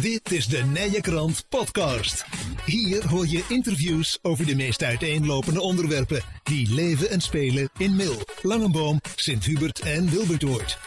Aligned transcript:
Dit 0.00 0.32
is 0.32 0.46
de 0.46 0.62
Nije 0.62 1.00
Krant 1.00 1.44
Podcast. 1.48 2.24
Hier 2.66 3.08
hoor 3.08 3.26
je 3.26 3.44
interviews 3.48 4.18
over 4.22 4.46
de 4.46 4.54
meest 4.54 4.82
uiteenlopende 4.82 5.60
onderwerpen 5.60 6.22
die 6.42 6.74
leven 6.74 7.10
en 7.10 7.20
spelen 7.20 7.70
in 7.78 7.96
Mil, 7.96 8.22
Langenboom, 8.42 9.00
Sint-Hubert 9.16 9.80
en 9.80 10.10
Wilbertoord. 10.10 10.78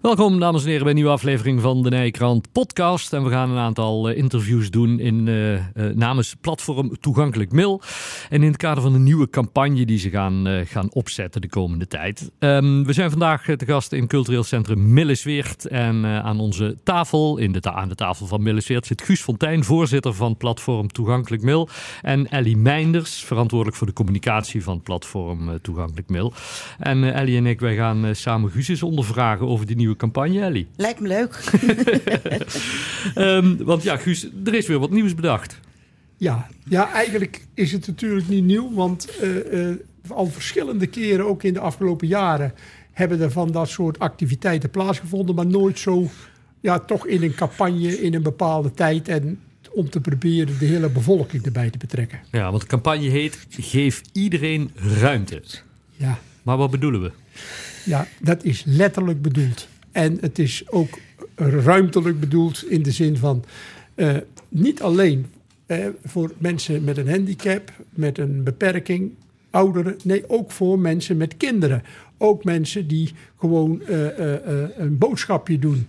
Welkom 0.00 0.40
dames 0.40 0.62
en 0.62 0.66
heren 0.66 0.82
bij 0.82 0.90
een 0.90 0.96
nieuwe 0.96 1.12
aflevering 1.12 1.60
van 1.60 1.82
de 1.82 1.90
Nijkrant 1.90 2.52
podcast. 2.52 3.12
En 3.12 3.24
we 3.24 3.30
gaan 3.30 3.50
een 3.50 3.58
aantal 3.58 4.10
uh, 4.10 4.16
interviews 4.16 4.70
doen 4.70 5.00
in, 5.00 5.26
uh, 5.26 5.60
namens 5.94 6.34
platform 6.40 7.00
Toegankelijk 7.00 7.52
Mil. 7.52 7.80
En 8.28 8.42
in 8.42 8.48
het 8.48 8.56
kader 8.56 8.82
van 8.82 8.94
een 8.94 9.02
nieuwe 9.02 9.30
campagne 9.30 9.86
die 9.86 9.98
ze 9.98 10.10
gaan, 10.10 10.64
gaan 10.66 10.92
opzetten 10.92 11.40
de 11.40 11.48
komende 11.48 11.86
tijd. 11.86 12.30
Um, 12.38 12.84
we 12.84 12.92
zijn 12.92 13.10
vandaag 13.10 13.44
te 13.44 13.64
gast 13.66 13.92
in 13.92 14.06
cultureel 14.06 14.42
centrum 14.42 14.92
Millesweert. 14.92 15.66
En 15.66 16.06
aan 16.06 16.40
onze 16.40 16.76
tafel, 16.84 17.38
in 17.38 17.52
de 17.52 17.72
aan 17.72 17.88
de 17.88 17.94
tafel 17.94 18.26
van 18.26 18.42
Millesweert, 18.42 18.86
zit 18.86 19.02
Guus 19.02 19.22
Fontijn, 19.22 19.64
voorzitter 19.64 20.14
van 20.14 20.36
platform 20.36 20.88
Toegankelijk 20.88 21.42
Mil. 21.42 21.68
En 22.02 22.30
Ellie 22.30 22.56
Meinders, 22.56 23.24
verantwoordelijk 23.24 23.76
voor 23.76 23.86
de 23.86 23.92
communicatie 23.92 24.62
van 24.62 24.82
platform 24.82 25.60
Toegankelijk 25.62 26.08
Mil. 26.08 26.32
En 26.78 27.14
Ellie 27.14 27.36
en 27.36 27.46
ik, 27.46 27.60
wij 27.60 27.76
gaan 27.76 28.14
samen 28.14 28.50
Guus 28.50 28.68
eens 28.68 28.82
ondervragen 28.82 29.46
over 29.46 29.66
die 29.66 29.76
nieuwe 29.76 29.85
campagne, 29.94 30.40
Ellie. 30.40 30.66
Lijkt 30.76 31.00
me 31.00 31.08
leuk. 31.08 31.40
um, 33.16 33.56
want 33.64 33.82
ja, 33.82 33.96
Guus, 33.96 34.28
er 34.44 34.54
is 34.54 34.66
weer 34.66 34.78
wat 34.78 34.90
nieuws 34.90 35.14
bedacht. 35.14 35.60
Ja, 36.16 36.46
ja 36.68 36.92
eigenlijk 36.92 37.46
is 37.54 37.72
het 37.72 37.86
natuurlijk 37.86 38.28
niet 38.28 38.44
nieuw, 38.44 38.72
want 38.72 39.08
uh, 39.22 39.52
uh, 39.52 39.74
al 40.08 40.26
verschillende 40.26 40.86
keren, 40.86 41.26
ook 41.26 41.42
in 41.42 41.52
de 41.52 41.60
afgelopen 41.60 42.06
jaren, 42.06 42.54
hebben 42.92 43.20
er 43.20 43.30
van 43.30 43.52
dat 43.52 43.68
soort 43.68 43.98
activiteiten 43.98 44.70
plaatsgevonden, 44.70 45.34
maar 45.34 45.46
nooit 45.46 45.78
zo, 45.78 46.08
ja, 46.60 46.78
toch 46.78 47.06
in 47.06 47.22
een 47.22 47.34
campagne 47.34 48.00
in 48.00 48.14
een 48.14 48.22
bepaalde 48.22 48.72
tijd 48.74 49.08
en 49.08 49.40
om 49.76 49.90
te 49.90 50.00
proberen 50.00 50.58
de 50.58 50.64
hele 50.64 50.88
bevolking 50.88 51.44
erbij 51.44 51.70
te 51.70 51.78
betrekken. 51.78 52.20
Ja, 52.30 52.50
want 52.50 52.62
de 52.62 52.68
campagne 52.68 53.08
heet 53.08 53.46
Geef 53.50 54.02
iedereen 54.12 54.70
ruimte. 54.74 55.42
Ja. 55.92 56.18
Maar 56.42 56.56
wat 56.56 56.70
bedoelen 56.70 57.02
we? 57.02 57.10
Ja, 57.84 58.06
dat 58.20 58.44
is 58.44 58.62
letterlijk 58.66 59.22
bedoeld. 59.22 59.68
En 59.96 60.18
het 60.20 60.38
is 60.38 60.62
ook 60.70 60.98
ruimtelijk 61.36 62.20
bedoeld 62.20 62.64
in 62.68 62.82
de 62.82 62.90
zin 62.90 63.16
van 63.16 63.44
uh, 63.94 64.16
niet 64.48 64.82
alleen 64.82 65.26
uh, 65.66 65.86
voor 66.04 66.32
mensen 66.38 66.84
met 66.84 66.96
een 66.96 67.08
handicap, 67.08 67.72
met 67.90 68.18
een 68.18 68.42
beperking, 68.42 69.10
ouderen, 69.50 69.96
nee, 70.04 70.28
ook 70.28 70.50
voor 70.50 70.78
mensen 70.78 71.16
met 71.16 71.36
kinderen. 71.36 71.82
Ook 72.18 72.44
mensen 72.44 72.88
die 72.88 73.12
gewoon 73.38 73.82
uh, 73.88 74.06
een 74.76 74.98
boodschapje 74.98 75.58
doen. 75.58 75.86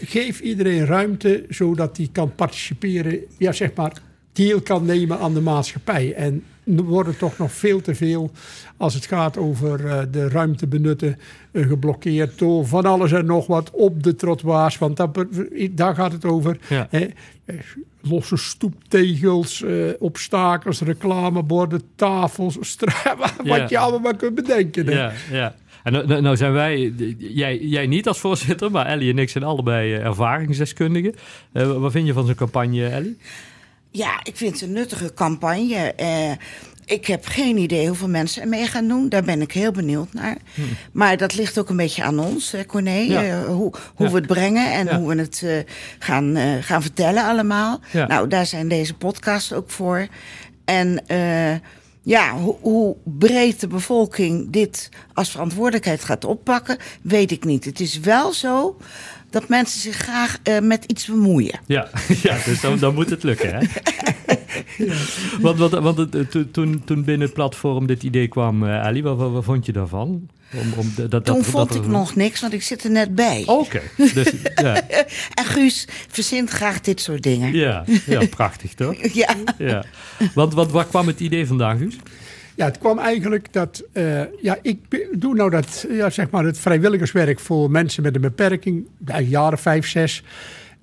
Geef 0.00 0.40
iedereen 0.40 0.84
ruimte 0.84 1.44
zodat 1.48 1.96
hij 1.96 2.08
kan 2.12 2.34
participeren, 2.34 3.18
ja, 3.38 3.52
zeg 3.52 3.74
maar, 3.74 4.02
deel 4.32 4.60
kan 4.60 4.84
nemen 4.84 5.18
aan 5.18 5.34
de 5.34 5.40
maatschappij. 5.40 6.14
En 6.14 6.44
er 6.76 6.82
worden 6.82 7.16
toch 7.16 7.38
nog 7.38 7.52
veel 7.52 7.80
te 7.80 7.94
veel, 7.94 8.30
als 8.76 8.94
het 8.94 9.06
gaat 9.06 9.36
over 9.36 9.80
uh, 9.84 10.00
de 10.10 10.28
ruimte 10.28 10.66
benutten, 10.66 11.18
uh, 11.52 11.66
geblokkeerd 11.66 12.38
door 12.38 12.66
van 12.66 12.84
alles 12.84 13.12
en 13.12 13.26
nog 13.26 13.46
wat 13.46 13.70
op 13.70 14.02
de 14.02 14.14
trottoirs. 14.14 14.78
Want 14.78 14.96
dat, 14.96 15.24
daar 15.70 15.94
gaat 15.94 16.12
het 16.12 16.24
over. 16.24 16.58
Ja. 16.68 16.86
Hè? 16.90 17.06
Losse 18.00 18.36
stoeptegels, 18.36 19.60
uh, 19.60 19.90
obstakels, 19.98 20.80
reclameborden, 20.80 21.82
tafels, 21.94 22.56
wat 23.18 23.34
Ja. 23.44 23.66
je 23.68 23.78
allemaal 23.78 24.00
maar 24.00 24.16
kunt 24.16 24.34
bedenken. 24.34 24.86
Hè? 24.86 24.92
Ja, 24.92 25.12
ja. 25.30 25.54
En 25.82 25.92
nou, 25.92 26.06
nou, 26.06 26.20
nou 26.22 26.36
zijn 26.36 26.52
wij, 26.52 26.92
jij, 27.18 27.58
jij 27.58 27.86
niet 27.86 28.08
als 28.08 28.18
voorzitter, 28.18 28.70
maar 28.70 28.86
Ellie 28.86 29.10
en 29.10 29.18
ik 29.18 29.30
zijn 29.30 29.44
allebei 29.44 29.92
ervaringsdeskundigen. 29.92 31.14
Uh, 31.52 31.72
wat 31.78 31.92
vind 31.92 32.06
je 32.06 32.12
van 32.12 32.26
zo'n 32.26 32.34
campagne, 32.34 32.86
Ellie? 32.86 33.16
Ja, 33.90 34.20
ik 34.22 34.36
vind 34.36 34.52
het 34.52 34.62
een 34.62 34.72
nuttige 34.72 35.14
campagne. 35.14 35.92
Uh, 36.00 36.30
ik 36.84 37.06
heb 37.06 37.26
geen 37.26 37.56
idee 37.56 37.86
hoeveel 37.86 38.08
mensen 38.08 38.42
er 38.42 38.48
mee 38.48 38.66
gaan 38.66 38.88
doen. 38.88 39.08
Daar 39.08 39.22
ben 39.22 39.40
ik 39.40 39.52
heel 39.52 39.72
benieuwd 39.72 40.12
naar. 40.12 40.36
Hm. 40.54 40.62
Maar 40.92 41.16
dat 41.16 41.34
ligt 41.34 41.58
ook 41.58 41.68
een 41.68 41.76
beetje 41.76 42.02
aan 42.02 42.18
ons, 42.18 42.50
hè, 42.50 42.66
Corné. 42.66 42.98
Ja. 42.98 43.24
Uh, 43.24 43.44
hoe 43.44 43.72
hoe 43.94 44.06
ja. 44.06 44.12
we 44.12 44.18
het 44.18 44.26
brengen 44.26 44.72
en 44.72 44.86
ja. 44.86 44.98
hoe 44.98 45.08
we 45.08 45.20
het 45.20 45.40
uh, 45.44 45.58
gaan, 45.98 46.36
gaan 46.60 46.82
vertellen 46.82 47.24
allemaal. 47.24 47.80
Nou, 47.92 48.28
daar 48.28 48.46
zijn 48.46 48.68
deze 48.68 48.94
podcasts 48.94 49.52
ook 49.52 49.70
voor. 49.70 50.06
En 50.64 51.04
ja, 52.02 52.32
hoe, 52.36 52.56
hoe 52.60 52.96
breed 53.04 53.60
de 53.60 53.66
bevolking 53.66 54.50
dit 54.50 54.88
als 55.12 55.30
verantwoordelijkheid 55.30 56.04
gaat 56.04 56.24
oppakken, 56.24 56.78
weet 57.02 57.30
ik 57.30 57.44
niet. 57.44 57.64
Het 57.64 57.80
is 57.80 57.98
wel 57.98 58.32
zo 58.32 58.76
dat 59.30 59.48
mensen 59.48 59.80
zich 59.80 59.96
graag 59.96 60.38
uh, 60.44 60.58
met 60.58 60.84
iets 60.84 61.06
bemoeien. 61.06 61.60
Ja, 61.66 61.88
ja 62.22 62.38
dus 62.44 62.60
dan, 62.60 62.78
dan 62.78 62.94
moet 62.94 63.10
het 63.10 63.22
lukken, 63.22 63.54
hè? 63.54 63.58
ja. 64.84 64.94
Want, 65.40 65.58
want, 65.58 65.72
want 65.72 65.96
het, 65.96 66.52
toen, 66.52 66.82
toen 66.84 67.04
binnen 67.04 67.26
het 67.26 67.32
platform 67.34 67.86
dit 67.86 68.02
idee 68.02 68.28
kwam, 68.28 68.62
uh, 68.62 68.82
Ali, 68.82 69.02
wat, 69.02 69.16
wat, 69.16 69.30
wat, 69.30 69.44
vond 69.44 69.66
je 69.66 69.72
daarvan? 69.72 70.28
Om, 70.54 70.72
om 70.76 70.92
de, 70.96 71.08
dat, 71.08 71.24
toen 71.24 71.36
dat, 71.36 71.46
vond 71.46 71.68
dat 71.68 71.76
ik 71.76 71.86
nog 71.86 72.14
niks, 72.14 72.40
want 72.40 72.52
ik 72.52 72.62
zit 72.62 72.84
er 72.84 72.90
net 72.90 73.14
bij. 73.14 73.42
Oké. 73.46 73.80
Okay. 73.96 74.12
Dus, 74.14 74.32
ja. 74.54 74.88
en 75.34 75.44
Guus 75.44 75.86
verzint 76.08 76.50
graag 76.50 76.80
dit 76.80 77.00
soort 77.00 77.22
dingen. 77.22 77.54
Ja, 77.54 77.84
ja 78.06 78.26
prachtig 78.26 78.74
toch? 78.74 79.12
ja. 79.12 79.34
ja. 79.58 79.84
Want, 80.34 80.54
want 80.54 80.70
waar 80.70 80.86
kwam 80.86 81.06
het 81.06 81.20
idee 81.20 81.46
vandaan, 81.46 81.78
Guus? 81.78 81.96
Ja, 82.54 82.64
het 82.64 82.78
kwam 82.78 82.98
eigenlijk 82.98 83.52
dat. 83.52 83.84
Uh, 83.92 84.22
ja, 84.42 84.58
ik 84.62 84.78
doe 85.20 85.34
nou 85.34 85.50
dat, 85.50 85.86
ja, 85.90 86.10
zeg 86.10 86.30
maar, 86.30 86.44
het 86.44 86.58
vrijwilligerswerk 86.58 87.40
voor 87.40 87.70
mensen 87.70 88.02
met 88.02 88.14
een 88.14 88.20
beperking, 88.20 88.86
jaren 89.28 89.58
vijf, 89.58 89.88
zes. 89.88 90.22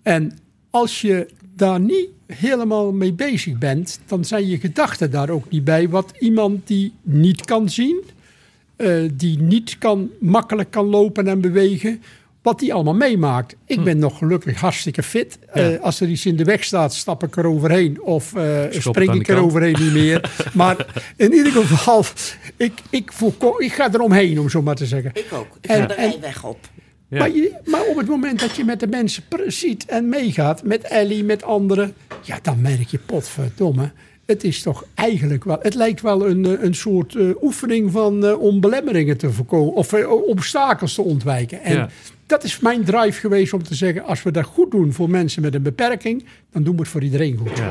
En 0.03 0.37
als 0.69 1.01
je 1.01 1.27
daar 1.55 1.79
niet 1.79 2.07
helemaal 2.25 2.91
mee 2.91 3.13
bezig 3.13 3.57
bent, 3.57 3.99
dan 4.05 4.25
zijn 4.25 4.47
je 4.47 4.59
gedachten 4.59 5.11
daar 5.11 5.29
ook 5.29 5.49
niet 5.49 5.63
bij. 5.63 5.89
Wat 5.89 6.13
iemand 6.19 6.67
die 6.67 6.93
niet 7.01 7.45
kan 7.45 7.69
zien, 7.69 8.03
uh, 8.77 9.09
die 9.13 9.39
niet 9.39 9.77
kan, 9.77 10.09
makkelijk 10.19 10.71
kan 10.71 10.85
lopen 10.85 11.27
en 11.27 11.41
bewegen, 11.41 12.01
wat 12.47 12.59
die 12.59 12.73
allemaal 12.73 12.93
meemaakt. 12.93 13.55
Ik 13.65 13.83
ben 13.83 13.93
hm. 13.93 13.99
nog 13.99 14.17
gelukkig 14.17 14.59
hartstikke 14.59 15.03
fit. 15.03 15.39
Ja. 15.53 15.71
Uh, 15.71 15.81
als 15.81 15.99
er 15.99 16.07
iets 16.07 16.25
in 16.25 16.35
de 16.35 16.43
weg 16.43 16.63
staat, 16.63 16.93
stap 16.93 17.23
ik 17.23 17.37
er 17.37 17.47
overheen. 17.47 18.01
Of 18.01 18.33
uh, 18.35 18.61
spring 18.69 19.13
ik 19.13 19.27
er 19.27 19.37
overheen 19.37 19.75
niet 19.79 19.91
meer. 19.91 20.31
maar 20.53 20.85
in 21.15 21.33
ieder 21.33 21.51
geval, 21.51 22.05
ik, 22.57 22.73
ik, 22.89 23.11
voorkom, 23.11 23.59
ik 23.59 23.73
ga 23.73 23.93
er 23.93 23.99
omheen, 23.99 24.39
om 24.39 24.49
zo 24.49 24.61
maar 24.61 24.75
te 24.75 24.85
zeggen. 24.85 25.11
Ik 25.13 25.27
ook. 25.33 25.57
Ik 25.61 25.69
en, 25.69 25.81
ga 25.81 25.87
de 25.87 25.93
rijweg 25.93 26.43
op. 26.43 26.59
Ja. 27.07 27.17
Maar, 27.17 27.31
je, 27.31 27.53
maar 27.65 27.85
op 27.85 27.97
het 27.97 28.07
moment 28.07 28.39
dat 28.39 28.55
je 28.55 28.63
met 28.63 28.79
de 28.79 28.87
mensen 28.87 29.23
ziet 29.47 29.85
en 29.85 30.09
meegaat, 30.09 30.63
met 30.63 30.83
Ellie, 30.83 31.23
met 31.23 31.43
anderen, 31.43 31.93
ja, 32.21 32.39
dan 32.41 32.61
merk 32.61 32.87
je 32.87 32.99
potverdomme. 32.99 33.91
Het 34.25 34.43
is 34.43 34.61
toch 34.61 34.85
eigenlijk 34.95 35.43
wel. 35.43 35.57
Het 35.61 35.73
lijkt 35.73 36.01
wel 36.01 36.27
een, 36.27 36.65
een 36.65 36.75
soort 36.75 37.13
uh, 37.13 37.41
oefening 37.41 37.91
van 37.91 38.25
uh, 38.25 38.41
om 38.41 38.59
belemmeringen 38.59 39.17
te 39.17 39.31
voorkomen. 39.31 39.73
Of 39.73 39.93
uh, 39.93 40.11
obstakels 40.11 40.93
te 40.93 41.01
ontwijken. 41.01 41.61
En 41.61 41.73
ja. 41.73 41.89
Dat 42.27 42.43
is 42.43 42.59
mijn 42.59 42.83
drive 42.83 43.19
geweest 43.19 43.53
om 43.53 43.63
te 43.63 43.75
zeggen: 43.75 44.03
als 44.03 44.23
we 44.23 44.31
dat 44.31 44.45
goed 44.45 44.71
doen 44.71 44.93
voor 44.93 45.09
mensen 45.09 45.41
met 45.41 45.55
een 45.55 45.61
beperking, 45.61 46.25
dan 46.51 46.63
doen 46.63 46.75
we 46.75 46.81
het 46.81 46.89
voor 46.89 47.03
iedereen 47.03 47.37
goed. 47.37 47.61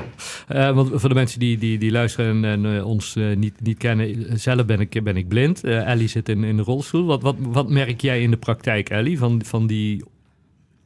Ja. 0.48 0.72
want 0.72 0.90
voor 0.94 1.08
de 1.08 1.14
mensen 1.14 1.38
die, 1.38 1.58
die, 1.58 1.78
die 1.78 1.90
luisteren 1.90 2.44
en 2.44 2.84
ons 2.84 3.16
niet, 3.36 3.60
niet 3.60 3.78
kennen, 3.78 4.38
zelf 4.38 4.64
ben 4.64 4.80
ik, 4.80 5.04
ben 5.04 5.16
ik 5.16 5.28
blind. 5.28 5.64
Ellie 5.64 6.08
zit 6.08 6.28
in, 6.28 6.44
in 6.44 6.56
de 6.56 6.62
rolstoel. 6.62 7.06
Wat, 7.06 7.22
wat, 7.22 7.36
wat 7.38 7.70
merk 7.70 8.00
jij 8.00 8.22
in 8.22 8.30
de 8.30 8.36
praktijk, 8.36 8.88
Ellie, 8.90 9.18
van, 9.18 9.42
van 9.44 9.66
die 9.66 10.04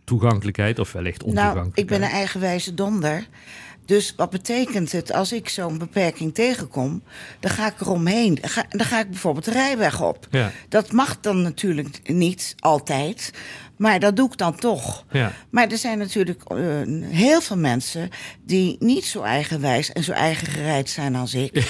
toegankelijkheid 0.05 0.79
of 0.79 0.93
wellicht 0.93 1.23
ontoegankelijkheid? 1.23 1.77
Nou, 1.77 1.87
ik 1.87 2.01
ben 2.01 2.03
een 2.03 2.15
eigenwijze 2.15 2.75
donder. 2.75 3.27
Dus 3.91 4.13
wat 4.17 4.31
betekent 4.31 4.93
het 4.93 5.13
als 5.13 5.33
ik 5.33 5.49
zo'n 5.49 5.79
beperking 5.79 6.35
tegenkom? 6.35 7.03
Dan 7.41 7.51
ga 7.51 7.67
ik 7.67 7.81
eromheen. 7.81 8.35
Dan 8.35 8.51
ga, 8.51 8.65
dan 8.69 8.87
ga 8.87 9.01
ik 9.01 9.11
bijvoorbeeld 9.11 9.45
de 9.45 9.51
rijweg 9.51 10.03
op. 10.03 10.27
Ja. 10.31 10.51
Dat 10.69 10.93
mag 10.93 11.21
dan 11.21 11.43
natuurlijk 11.43 12.01
niet 12.05 12.55
altijd. 12.59 13.31
Maar 13.77 14.01
dat 14.01 14.17
doe 14.17 14.27
ik 14.31 14.37
dan 14.37 14.57
toch. 14.57 15.05
Ja. 15.11 15.33
Maar 15.51 15.69
er 15.69 15.79
zijn 15.79 15.99
natuurlijk 15.99 16.43
uh, 16.53 16.59
heel 17.03 17.41
veel 17.41 17.57
mensen 17.57 18.11
die 18.45 18.77
niet 18.79 19.05
zo 19.05 19.23
eigenwijs 19.23 19.93
en 19.93 20.05
zo 20.05 20.13
eigen 20.13 20.47
gereid 20.47 20.91
zijn 20.91 21.17
als 21.17 21.35
ik. 21.35 21.55
Ja. 21.55 21.63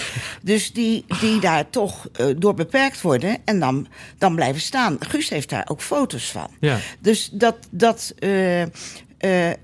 Dus 0.42 0.72
die, 0.72 1.04
die 1.20 1.40
daar 1.40 1.70
toch 1.70 2.08
uh, 2.20 2.34
door 2.38 2.54
beperkt 2.54 3.00
worden 3.00 3.36
en 3.44 3.60
dan, 3.60 3.86
dan 4.18 4.34
blijven 4.34 4.60
staan. 4.60 4.96
Guus 4.98 5.28
heeft 5.28 5.48
daar 5.48 5.68
ook 5.70 5.82
foto's 5.82 6.30
van. 6.30 6.50
Ja. 6.60 6.78
Dus 7.00 7.30
dat, 7.32 7.56
dat, 7.70 8.14
uh, 8.18 8.64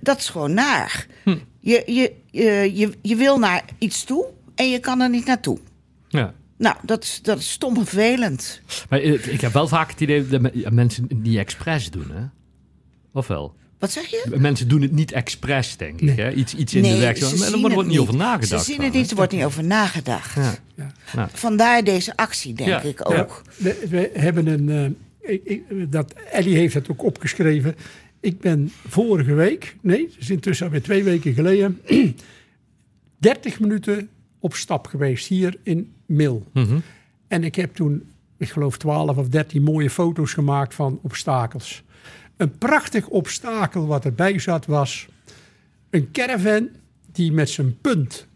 dat 0.00 0.18
is 0.18 0.28
gewoon 0.28 0.54
naar. 0.54 1.06
Hm. 1.22 1.36
Je, 1.66 1.82
je, 1.86 2.12
je, 2.74 2.92
je 3.02 3.16
wil 3.16 3.38
naar 3.38 3.64
iets 3.78 4.04
toe 4.04 4.26
en 4.54 4.70
je 4.70 4.78
kan 4.78 5.00
er 5.00 5.10
niet 5.10 5.26
naartoe. 5.26 5.58
Ja. 6.08 6.34
Nou, 6.58 6.76
dat 6.82 7.02
is, 7.02 7.20
dat 7.22 7.38
is 7.38 7.50
stom 7.50 7.74
vervelend. 7.74 8.60
Maar 8.88 9.00
ik 9.00 9.40
heb 9.40 9.52
wel 9.52 9.68
vaak 9.68 9.90
het 9.90 10.00
idee 10.00 10.26
dat 10.26 10.70
mensen 10.70 11.04
het 11.08 11.22
niet 11.22 11.36
expres 11.36 11.90
doen, 11.90 12.10
hè? 12.12 12.22
Of 13.12 13.26
wel? 13.26 13.54
Wat 13.78 13.90
zeg 13.90 14.06
je? 14.06 14.26
Mensen 14.38 14.68
doen 14.68 14.82
het 14.82 14.92
niet 14.92 15.12
expres, 15.12 15.76
denk 15.76 16.00
ik. 16.00 16.16
Hè? 16.16 16.32
Iets, 16.32 16.54
iets 16.54 16.74
in 16.74 16.82
nee, 16.82 16.92
de 16.92 16.98
weg. 16.98 17.20
Er 17.20 17.58
wordt 17.58 17.76
niet, 17.76 17.86
niet 17.86 17.98
over 17.98 18.16
nagedacht. 18.16 18.64
Ze 18.64 18.72
zien 18.72 18.82
het 18.82 18.92
niet, 18.92 19.10
er 19.10 19.16
wordt 19.16 19.32
niet 19.32 19.44
over 19.44 19.64
nagedacht. 19.64 20.34
Ja. 20.34 20.92
Ja. 21.14 21.28
Vandaar 21.32 21.84
deze 21.84 22.16
actie, 22.16 22.54
denk 22.54 22.68
ja. 22.68 22.80
ik 22.80 23.10
ook. 23.10 23.42
We, 23.56 23.86
we, 23.88 24.10
hebben 24.14 24.46
een... 24.46 24.68
Uh, 24.68 25.30
ik, 25.34 25.44
ik, 25.44 25.92
dat, 25.92 26.14
Ellie 26.30 26.56
heeft 26.56 26.74
het 26.74 26.90
ook 26.90 27.04
opgeschreven. 27.04 27.76
Ik 28.20 28.40
ben 28.40 28.70
vorige 28.88 29.34
week, 29.34 29.76
nee, 29.80 30.04
het 30.04 30.16
is 30.18 30.30
intussen 30.30 30.66
alweer 30.66 30.82
twee 30.82 31.04
weken 31.04 31.34
geleden, 31.34 31.80
30 33.18 33.60
minuten 33.60 34.08
op 34.38 34.54
stap 34.54 34.86
geweest 34.86 35.26
hier 35.26 35.58
in 35.62 35.92
Mil. 36.06 36.46
Mhm. 36.52 36.78
En 37.28 37.44
ik 37.44 37.54
heb 37.54 37.74
toen, 37.74 38.08
ik 38.36 38.48
geloof 38.48 38.78
12 38.78 39.16
of 39.16 39.28
13 39.28 39.62
mooie 39.62 39.90
foto's 39.90 40.32
gemaakt 40.32 40.74
van 40.74 40.98
obstakels. 41.02 41.82
Een 42.36 42.58
prachtig 42.58 43.08
obstakel 43.08 43.86
wat 43.86 44.04
erbij 44.04 44.38
zat 44.38 44.66
was 44.66 45.08
een 45.90 46.10
caravan 46.12 46.68
die 47.12 47.32
met 47.32 47.50
zijn 47.50 47.80
punt 47.80 48.26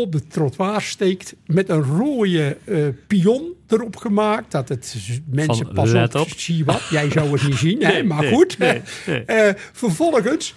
op 0.00 0.12
de 0.12 0.26
trottoir 0.26 0.80
steekt 0.80 1.34
met 1.46 1.68
een 1.68 1.82
rode 1.82 2.56
eh, 2.64 2.78
pion 3.06 3.52
erop 3.66 3.96
gemaakt. 3.96 4.50
Dat 4.50 4.68
het 4.68 4.96
mensen 5.30 5.66
Van, 5.66 5.74
pas 5.74 5.94
op, 5.94 6.14
op. 6.14 6.28
zie 6.36 6.64
wat. 6.64 6.82
Jij 6.90 7.10
zou 7.10 7.32
het 7.32 7.42
niet 7.42 7.56
zien, 7.56 7.82
hè? 7.84 7.92
Nee, 7.92 8.04
maar 8.04 8.20
nee, 8.20 8.32
goed. 8.32 8.58
nee. 8.58 8.82
Eh, 9.26 9.54
vervolgens 9.72 10.54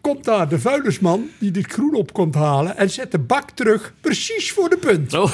komt 0.00 0.24
daar 0.24 0.48
de 0.48 0.58
vuilnisman 0.58 1.28
die 1.38 1.50
dit 1.50 1.72
groen 1.72 1.94
op 1.94 2.12
komt 2.12 2.34
halen 2.34 2.76
en 2.76 2.90
zet 2.90 3.10
de 3.10 3.18
bak 3.18 3.50
terug 3.50 3.94
precies 4.00 4.52
voor 4.52 4.68
de 4.68 4.76
punt. 4.76 5.14
Oh. 5.14 5.32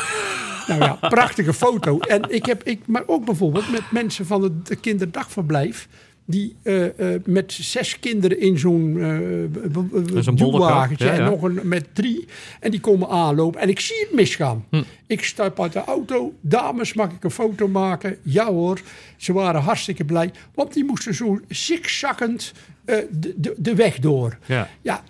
Nou 0.67 0.81
ja, 0.81 1.09
prachtige 1.09 1.53
foto. 1.53 1.99
En 1.99 2.23
ik 2.29 2.47
heb, 2.47 2.63
ik, 2.63 2.87
maar 2.87 3.03
ook 3.07 3.25
bijvoorbeeld 3.25 3.71
met 3.71 3.91
mensen 3.91 4.27
van 4.27 4.43
het 4.43 4.81
kinderdagverblijf. 4.81 5.89
Die 6.31 6.57
eh, 6.63 7.15
eh, 7.15 7.21
met 7.25 7.53
zes 7.53 8.01
kinderen 8.01 8.41
in 8.41 8.59
zo'n 8.59 8.97
uh, 8.97 10.17
is 10.17 10.27
een 10.27 10.35
duwwagentje 10.35 11.05
ja, 11.05 11.13
ja. 11.13 11.19
en 11.19 11.25
nog 11.25 11.43
een 11.43 11.61
met 11.63 11.87
drie. 11.93 12.25
En 12.61 12.71
die 12.71 12.81
komen 12.81 13.09
aanlopen. 13.09 13.61
En 13.61 13.69
ik 13.69 13.81
zie 13.81 14.01
het 14.01 14.13
misgaan. 14.13 14.65
Hm. 14.71 14.83
Ik 15.07 15.25
stap 15.25 15.61
uit 15.61 15.73
de 15.73 15.85
auto. 15.85 16.35
Dames, 16.41 16.95
mag 16.95 17.11
ik 17.11 17.25
een 17.25 17.31
foto 17.31 17.69
maken? 17.69 18.17
Ja 18.23 18.47
hoor. 18.47 18.81
Ze 19.17 19.33
waren 19.33 19.61
hartstikke 19.61 20.05
blij. 20.05 20.31
Want 20.55 20.73
die 20.73 20.85
moesten 20.85 21.15
zo 21.15 21.41
zigzaggend 21.49 22.53
eh, 22.85 22.97
de, 23.11 23.35
de, 23.37 23.55
de 23.57 23.75
weg 23.75 23.99
door. 23.99 24.39
Ja. 24.47 24.69
Ja, 24.83 25.05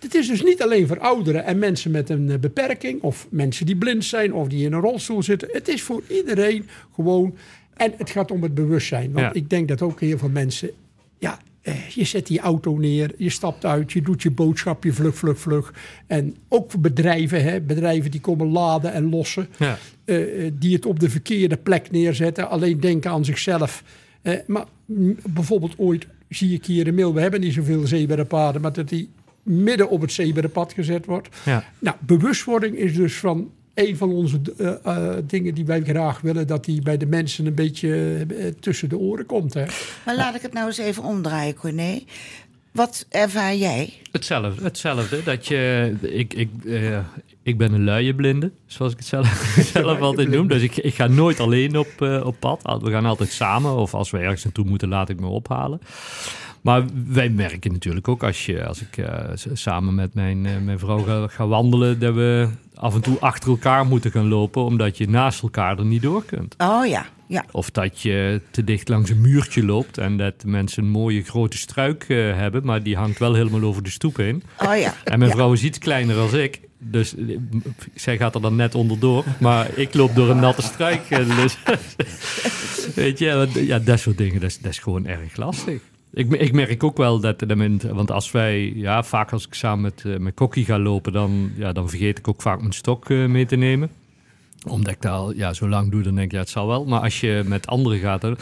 het 0.00 0.14
is 0.14 0.28
dus 0.28 0.42
niet 0.42 0.62
alleen 0.62 0.86
voor 0.86 0.98
ouderen 0.98 1.44
en 1.44 1.58
mensen 1.58 1.90
met 1.90 2.10
een 2.10 2.40
beperking, 2.40 3.02
of 3.02 3.26
mensen 3.30 3.66
die 3.66 3.76
blind 3.76 4.04
zijn 4.04 4.32
of 4.32 4.48
die 4.48 4.64
in 4.64 4.72
een 4.72 4.80
rolstoel 4.80 5.22
zitten. 5.22 5.48
Het 5.52 5.68
is 5.68 5.82
voor 5.82 6.02
iedereen 6.08 6.68
gewoon. 6.94 7.34
En 7.80 7.92
het 7.96 8.10
gaat 8.10 8.30
om 8.30 8.42
het 8.42 8.54
bewustzijn. 8.54 9.12
Want 9.12 9.26
Ja. 9.26 9.32
ik 9.32 9.50
denk 9.50 9.68
dat 9.68 9.82
ook 9.82 10.00
heel 10.00 10.18
veel 10.18 10.28
mensen. 10.28 10.70
Ja, 11.18 11.38
eh, 11.62 11.88
je 11.88 12.04
zet 12.04 12.26
die 12.26 12.40
auto 12.40 12.76
neer, 12.76 13.10
je 13.16 13.30
stapt 13.30 13.64
uit, 13.64 13.92
je 13.92 14.02
doet 14.02 14.22
je 14.22 14.30
boodschapje 14.30 14.92
vlug, 14.92 15.16
vlug, 15.16 15.38
vlug. 15.38 15.72
En 16.06 16.36
ook 16.48 16.70
voor 16.70 16.80
bedrijven, 16.80 17.42
hè, 17.42 17.60
bedrijven 17.60 18.10
die 18.10 18.20
komen 18.20 18.46
laden 18.46 18.92
en 18.92 19.08
lossen. 19.10 19.48
Ja. 19.58 19.78
eh, 20.04 20.46
eh, 20.46 20.52
die 20.58 20.74
het 20.74 20.86
op 20.86 21.00
de 21.00 21.10
verkeerde 21.10 21.56
plek 21.56 21.90
neerzetten. 21.90 22.48
Alleen 22.50 22.80
denken 22.80 23.10
aan 23.10 23.24
zichzelf. 23.24 23.82
Maar 24.46 24.64
bijvoorbeeld 25.26 25.74
ooit 25.78 26.06
zie 26.28 26.54
ik 26.54 26.66
hier 26.66 26.86
in 26.86 26.94
Mil, 26.94 27.14
we 27.14 27.20
hebben 27.20 27.40
niet 27.40 27.52
zoveel 27.52 27.86
zeeberpaden, 27.86 28.60
maar 28.60 28.72
dat 28.72 28.88
die 28.88 29.08
midden 29.42 29.90
op 29.90 30.00
het 30.00 30.12
zeeberpad 30.12 30.72
gezet 30.72 31.06
wordt. 31.06 31.28
Ja. 31.44 31.64
Nou, 31.78 31.96
bewustwording 32.00 32.76
is 32.76 32.94
dus 32.94 33.14
van 33.18 33.50
een 33.80 33.96
van 33.96 34.12
onze 34.12 34.40
eh, 34.58 34.74
eh, 34.84 35.16
dingen 35.26 35.54
die 35.54 35.64
wij 35.64 35.82
graag 35.82 36.20
willen, 36.20 36.46
dat 36.46 36.64
die 36.64 36.82
bij 36.82 36.96
de 36.96 37.06
mensen 37.06 37.46
een 37.46 37.54
beetje 37.54 38.16
eh, 38.28 38.46
tussen 38.60 38.88
de 38.88 38.98
oren 38.98 39.26
komt. 39.26 39.54
Hè? 39.54 39.64
Maar 40.04 40.16
laat 40.16 40.34
ik 40.34 40.42
het 40.42 40.52
nou 40.52 40.66
eens 40.66 40.78
even 40.78 41.02
omdraaien, 41.02 41.54
Corné. 41.54 42.02
Wat 42.72 43.06
ervaar 43.08 43.56
jij? 43.56 43.92
Hetzelfde, 44.12 44.64
hetzelfde. 44.64 45.22
Dat 45.22 45.46
je, 45.46 45.94
ik, 46.00 46.34
ik, 46.34 46.50
eh, 46.66 46.98
ik 47.42 47.58
ben 47.58 47.72
een 47.72 47.84
luie 47.84 48.14
blinde, 48.14 48.50
zoals 48.66 48.92
ik 48.92 48.98
het 48.98 49.06
zelf, 49.06 49.54
zelf 49.72 50.00
altijd 50.00 50.28
noem. 50.28 50.48
Dus 50.48 50.62
ik, 50.62 50.76
ik 50.76 50.94
ga 50.94 51.06
nooit 51.06 51.40
alleen 51.40 51.78
op, 51.78 52.02
eh, 52.02 52.26
op 52.26 52.36
pad. 52.38 52.82
We 52.82 52.90
gaan 52.90 53.06
altijd 53.06 53.30
samen. 53.30 53.76
Of 53.76 53.94
als 53.94 54.10
we 54.10 54.18
ergens 54.18 54.44
naartoe 54.44 54.64
moeten, 54.64 54.88
laat 54.88 55.08
ik 55.08 55.20
me 55.20 55.26
ophalen. 55.26 55.80
Maar 56.60 56.84
wij 57.06 57.28
merken 57.28 57.72
natuurlijk 57.72 58.08
ook 58.08 58.22
als, 58.22 58.46
je, 58.46 58.66
als 58.66 58.80
ik 58.80 58.96
eh, 58.96 59.24
samen 59.52 59.94
met 59.94 60.14
mijn, 60.14 60.46
eh, 60.46 60.52
mijn 60.64 60.78
vrouw 60.78 60.98
ga, 60.98 61.26
ga 61.26 61.46
wandelen, 61.46 61.98
dat 61.98 62.14
we 62.14 62.48
af 62.74 62.94
en 62.94 63.00
toe 63.00 63.18
achter 63.20 63.48
elkaar 63.50 63.86
moeten 63.86 64.10
gaan 64.10 64.28
lopen, 64.28 64.64
omdat 64.64 64.98
je 64.98 65.08
naast 65.08 65.42
elkaar 65.42 65.78
er 65.78 65.84
niet 65.84 66.02
door 66.02 66.24
kunt. 66.24 66.54
Oh 66.58 66.86
ja, 66.86 67.06
ja. 67.26 67.44
Of 67.50 67.70
dat 67.70 68.00
je 68.00 68.40
te 68.50 68.64
dicht 68.64 68.88
langs 68.88 69.10
een 69.10 69.20
muurtje 69.20 69.64
loopt 69.64 69.98
en 69.98 70.16
dat 70.16 70.34
mensen 70.44 70.82
een 70.82 70.90
mooie 70.90 71.22
grote 71.22 71.56
struik 71.56 72.04
eh, 72.08 72.16
hebben, 72.16 72.64
maar 72.64 72.82
die 72.82 72.96
hangt 72.96 73.18
wel 73.18 73.34
helemaal 73.34 73.62
over 73.62 73.82
de 73.82 73.90
stoep 73.90 74.16
heen. 74.16 74.42
Oh 74.58 74.76
ja. 74.76 74.94
En 75.04 75.18
mijn 75.18 75.30
Ja. 75.30 75.36
vrouw 75.36 75.52
is 75.52 75.62
iets 75.64 75.78
kleiner 75.78 76.16
als 76.16 76.32
ik. 76.32 76.60
Dus 76.82 77.14
zij 77.94 78.16
gaat 78.16 78.34
er 78.34 78.40
dan 78.40 78.56
net 78.56 78.74
onderdoor. 78.74 79.24
Maar 79.40 79.78
ik 79.78 79.94
loop 79.94 80.14
door 80.14 80.30
een 80.30 80.40
natte 80.40 80.62
struik. 80.62 81.08
Dus, 81.08 81.58
weet 82.94 83.18
je, 83.18 83.48
ja, 83.66 83.78
dat 83.78 83.98
soort 84.00 84.18
dingen, 84.18 84.40
dat 84.40 84.50
is, 84.50 84.58
dat 84.58 84.70
is 84.72 84.78
gewoon 84.78 85.06
erg 85.06 85.36
lastig. 85.36 85.80
Ik, 86.12 86.32
ik 86.32 86.52
merk 86.52 86.84
ook 86.84 86.96
wel 86.96 87.20
dat, 87.20 87.44
want 87.92 88.10
als 88.10 88.30
wij, 88.30 88.72
ja, 88.74 89.02
vaak 89.02 89.32
als 89.32 89.46
ik 89.46 89.54
samen 89.54 89.80
met, 89.80 90.02
eh, 90.06 90.16
met 90.16 90.34
Kokkie 90.34 90.64
ga 90.64 90.78
lopen, 90.78 91.12
dan, 91.12 91.52
ja, 91.56 91.72
dan 91.72 91.88
vergeet 91.88 92.18
ik 92.18 92.28
ook 92.28 92.42
vaak 92.42 92.60
mijn 92.60 92.72
stok 92.72 93.10
eh, 93.10 93.26
mee 93.26 93.46
te 93.46 93.56
nemen 93.56 93.90
omdat 94.66 94.92
ik 94.92 95.02
dat 95.02 95.12
al 95.12 95.34
ja, 95.34 95.52
zo 95.52 95.68
lang 95.68 95.90
doe, 95.90 96.02
dan 96.02 96.14
denk 96.14 96.26
ik, 96.26 96.32
ja, 96.32 96.38
het 96.38 96.48
zal 96.48 96.66
wel. 96.66 96.84
Maar 96.84 97.00
als 97.00 97.20
je 97.20 97.42
met 97.46 97.66
anderen 97.66 97.98
gaat, 97.98 98.20
dan, 98.20 98.36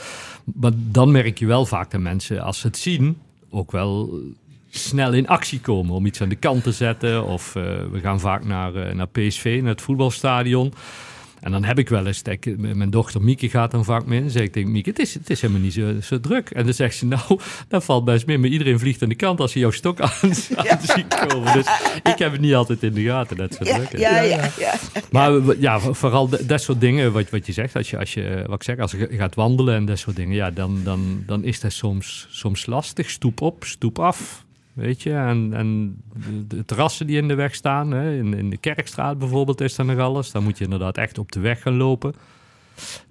maar 0.45 0.73
dan 0.75 1.11
merk 1.11 1.39
je 1.39 1.47
wel 1.47 1.67
vaak 1.67 1.91
dat 1.91 2.01
mensen, 2.01 2.41
als 2.41 2.61
ze 2.61 2.67
het 2.67 2.79
zien, 2.79 3.19
ook 3.51 3.73
wel 3.73 4.21
snel 4.71 5.13
in 5.13 5.29
actie 5.29 5.61
komen 5.61 5.95
om 5.95 6.07
iets 6.07 6.21
aan 6.21 6.29
de 6.29 6.37
kant 6.37 6.63
te 6.63 6.73
zetten. 6.73 7.25
Of 7.25 7.57
eh, 7.57 7.63
we 7.93 8.01
gaan 8.01 8.21
vaak 8.21 8.45
naar, 8.45 8.97
naar 8.97 9.09
PSV, 9.09 9.59
naar 9.61 9.71
het 9.71 9.83
voetbalstadion. 9.83 10.73
En 11.41 11.51
dan 11.53 11.65
heb 11.65 11.79
ik 11.79 11.89
wel 11.89 12.07
eens, 12.07 12.23
dat 12.23 12.35
ik- 12.35 12.59
mijn 12.59 12.91
dochter 12.91 13.23
Mieke 13.23 13.49
gaat 13.49 13.71
dan 13.71 13.85
vaak 13.85 14.07
mee. 14.07 14.17
En 14.19 14.23
dan 14.25 14.33
zeg 14.33 14.43
ik 14.43 14.53
tegen 14.53 14.71
Mieke, 14.71 14.89
het 14.91 14.99
is, 14.99 15.15
het 15.15 15.31
is 15.31 15.41
helemaal 15.41 15.63
niet 15.63 15.73
zo, 15.73 15.95
zo 16.03 16.21
druk. 16.21 16.51
En 16.51 16.65
dan 16.65 16.75
zegt 16.75 16.97
ze, 16.97 17.07
nou, 17.07 17.39
dat 17.69 17.85
valt 17.85 18.05
best 18.05 18.27
mee. 18.27 18.39
Maar 18.39 18.49
iedereen 18.49 18.79
vliegt 18.79 19.03
aan 19.03 19.09
de 19.09 19.15
kant 19.15 19.41
als 19.41 19.53
ze 19.53 19.59
jouw 19.59 19.71
stok 19.71 20.01
aan, 20.01 20.11
aan 20.57 20.79
ziet 20.83 21.27
komen. 21.29 21.53
Dus 21.53 21.67
ik 22.03 22.19
heb 22.19 22.33
het 22.33 22.41
niet 22.41 22.55
altijd 22.55 22.83
in 22.83 22.93
de 22.95 23.03
gaten 23.05 23.37
dat 23.37 23.59
het 23.59 23.67
zo 23.69 23.75
Ja, 23.75 23.87
druk 23.87 24.01
ja, 24.01 24.21
ja, 24.21 24.51
ja. 24.59 24.75
Maar 25.11 25.57
ja, 25.59 25.81
vooral 25.81 26.29
dat 26.47 26.63
soort 26.63 26.81
dingen, 26.81 27.13
wat, 27.13 27.31
wat 27.31 27.47
je 27.47 27.53
zegt, 27.53 27.77
als 27.77 27.91
je, 27.91 27.99
als 27.99 28.15
je, 28.15 28.45
wat 28.47 28.55
ik 28.55 28.63
zeg, 28.63 28.79
als 28.79 28.93
je 28.93 29.09
gaat 29.11 29.35
wandelen 29.35 29.75
en 29.75 29.85
dat 29.85 29.99
soort 29.99 30.17
dingen, 30.17 30.35
ja, 30.35 30.51
dan, 30.51 30.81
dan, 30.85 31.23
dan 31.27 31.45
is 31.45 31.61
dat 31.61 31.73
soms, 31.73 32.27
soms 32.31 32.67
lastig. 32.67 33.11
Stoep 33.11 33.41
op, 33.41 33.65
stoep 33.65 33.99
af, 33.99 34.45
weet 34.79 35.03
je. 35.03 35.13
En, 35.13 35.51
en 35.55 35.97
de, 36.15 36.57
de 36.57 36.65
terrassen 36.65 37.07
die 37.07 37.17
in 37.17 37.29
de 37.29 37.35
weg 37.35 37.55
staan, 37.55 37.91
hè, 37.91 38.17
in, 38.17 38.35
in 38.35 38.51
de 38.51 38.57
Kerkstraat 38.57 39.19
bijvoorbeeld 39.19 39.61
is 39.61 39.79
er 39.79 39.85
nog 39.85 39.99
alles. 39.99 40.31
Dan 40.31 40.43
moet 40.43 40.59
je 40.59 40.65
inderdaad 40.65 40.97
echt 40.99 41.19
op 41.19 41.33
de 41.33 41.41
weg 41.41 41.63
gaan 41.63 41.77
lopen. 41.77 42.15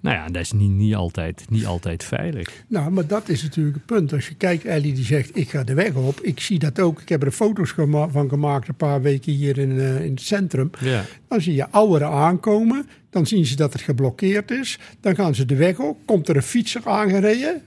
Nou 0.00 0.16
ja, 0.16 0.26
dat 0.26 0.42
is 0.42 0.52
niet, 0.52 0.70
niet, 0.70 0.94
altijd, 0.94 1.44
niet 1.48 1.66
altijd 1.66 2.04
veilig. 2.04 2.64
Nou, 2.68 2.90
maar 2.90 3.06
dat 3.06 3.28
is 3.28 3.42
natuurlijk 3.42 3.76
het 3.76 3.86
punt. 3.86 4.12
Als 4.12 4.28
je 4.28 4.34
kijkt, 4.34 4.64
Ellie 4.64 4.94
die 4.94 5.04
zegt, 5.04 5.36
ik 5.36 5.50
ga 5.50 5.62
de 5.64 5.74
weg 5.74 5.94
op. 5.94 6.20
Ik 6.20 6.40
zie 6.40 6.58
dat 6.58 6.80
ook. 6.80 7.00
Ik 7.00 7.08
heb 7.08 7.22
er 7.22 7.30
foto's 7.30 7.70
gema- 7.72 8.08
van 8.08 8.28
gemaakt 8.28 8.68
een 8.68 8.74
paar 8.74 9.02
weken 9.02 9.32
hier 9.32 9.58
in, 9.58 9.78
eh, 9.78 10.04
in 10.04 10.10
het 10.10 10.20
centrum. 10.20 10.70
Ja, 10.80 11.04
Dan 11.28 11.40
zie 11.40 11.54
je 11.54 11.70
ouderen 11.70 12.08
aankomen. 12.10 12.88
Dan 13.10 13.26
zien 13.26 13.46
ze 13.46 13.56
dat 13.56 13.72
het 13.72 13.82
geblokkeerd 13.82 14.50
is. 14.50 14.78
Dan 15.00 15.14
gaan 15.14 15.34
ze 15.34 15.44
de 15.44 15.56
weg 15.56 15.78
op. 15.78 15.98
Komt 16.04 16.28
er 16.28 16.36
een 16.36 16.42
fietser 16.42 16.82
aangereden. 16.84 17.62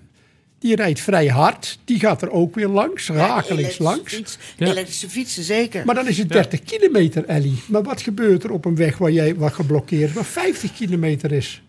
Die 0.61 0.75
rijdt 0.75 0.99
vrij 0.99 1.27
hard. 1.27 1.79
Die 1.85 1.99
gaat 1.99 2.21
er 2.21 2.31
ook 2.31 2.55
weer 2.55 2.67
langs, 2.67 3.09
rakelings 3.09 3.77
langs. 3.77 4.13
fiets- 4.13 4.37
Ja. 4.57 4.67
Elektrische 4.67 5.09
fietsen, 5.09 5.43
zeker. 5.43 5.85
Maar 5.85 5.95
dan 5.95 6.07
is 6.07 6.17
het 6.17 6.29
30 6.29 6.63
kilometer, 6.63 7.25
Ellie. 7.25 7.61
Maar 7.67 7.83
wat 7.83 8.01
gebeurt 8.01 8.43
er 8.43 8.51
op 8.51 8.65
een 8.65 8.75
weg 8.75 8.97
waar 8.97 9.11
jij 9.11 9.35
wat 9.35 9.53
geblokkeerd, 9.53 10.13
waar 10.13 10.25
50 10.25 10.73
kilometer 10.73 11.31
is? 11.31 11.61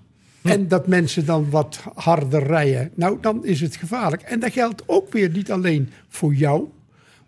En 0.42 0.68
dat 0.68 0.86
mensen 0.86 1.26
dan 1.26 1.50
wat 1.50 1.80
harder 1.94 2.42
rijden. 2.46 2.90
Nou, 2.94 3.18
dan 3.20 3.44
is 3.46 3.60
het 3.60 3.76
gevaarlijk. 3.76 4.22
En 4.22 4.40
dat 4.40 4.52
geldt 4.52 4.82
ook 4.86 5.12
weer 5.12 5.30
niet 5.30 5.50
alleen 5.50 5.90
voor 6.08 6.34
jou. 6.34 6.64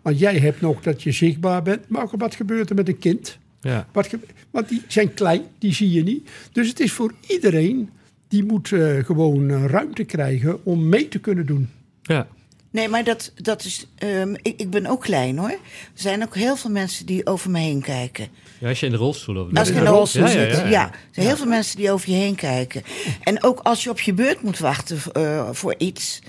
Want 0.01 0.19
jij 0.19 0.37
hebt 0.37 0.61
nog 0.61 0.81
dat 0.81 1.03
je 1.03 1.11
zichtbaar 1.11 1.61
bent. 1.61 1.89
Maar 1.89 2.03
ook 2.03 2.11
wat 2.17 2.35
gebeurt 2.35 2.69
er 2.69 2.75
met 2.75 2.87
een 2.87 2.97
kind? 2.99 3.37
ja. 3.61 3.87
Wat 3.91 4.07
ge- 4.07 4.19
want 4.51 4.69
die 4.69 4.81
zijn 4.87 5.13
klein, 5.13 5.41
die 5.59 5.73
zie 5.73 5.91
je 5.91 6.03
niet. 6.03 6.29
Dus 6.51 6.67
het 6.67 6.79
is 6.79 6.91
voor 6.91 7.13
iedereen, 7.27 7.89
die 8.27 8.43
moet 8.45 8.71
eh, 8.71 9.03
gewoon 9.03 9.49
eh, 9.49 9.65
ruimte 9.65 10.03
krijgen 10.03 10.65
om 10.65 10.89
mee 10.89 11.07
te 11.07 11.19
kunnen 11.19 11.45
doen. 11.45 11.69
ja. 12.01 12.27
Nee, 12.71 12.87
maar 12.87 13.03
dat, 13.03 13.31
dat 13.35 13.63
is. 13.63 13.87
ehm, 13.97 14.33
ik, 14.41 14.53
ik 14.59 14.69
ben 14.69 14.85
ook 14.85 15.01
klein 15.01 15.37
hoor. 15.37 15.49
Er 15.49 15.59
zijn 15.93 16.23
ook 16.23 16.35
heel 16.35 16.55
veel 16.55 16.69
mensen 16.71 17.05
die 17.05 17.25
over 17.25 17.51
me 17.51 17.59
heen 17.59 17.81
kijken. 17.81 18.27
Ja, 18.59 18.67
als 18.69 18.79
je 18.79 18.85
in 18.85 18.91
de 18.91 18.97
rolstoel 18.97 19.35
loopt. 19.35 19.57
Als 19.57 19.69
ik 19.69 19.75
in 19.75 19.83
de 19.83 19.89
rolstoel 19.89 20.27
zit. 20.27 20.51
ja, 20.51 20.57
Ja, 20.57 20.63
ja, 20.63 20.69
ja. 20.69 20.85
er 20.91 20.97
zijn 21.11 21.27
heel 21.27 21.35
veel 21.37 21.45
mensen 21.47 21.77
die 21.77 21.91
over 21.91 22.09
je 22.09 22.15
heen 22.15 22.35
kijken. 22.35 22.83
En 23.23 23.43
ook 23.43 23.59
als 23.59 23.83
je 23.83 23.89
op 23.89 23.99
je 23.99 24.13
beurt 24.13 24.41
moet 24.41 24.59
wachten 24.59 24.97
eh, 25.13 25.49
voor 25.51 25.75
iets, 25.77 26.21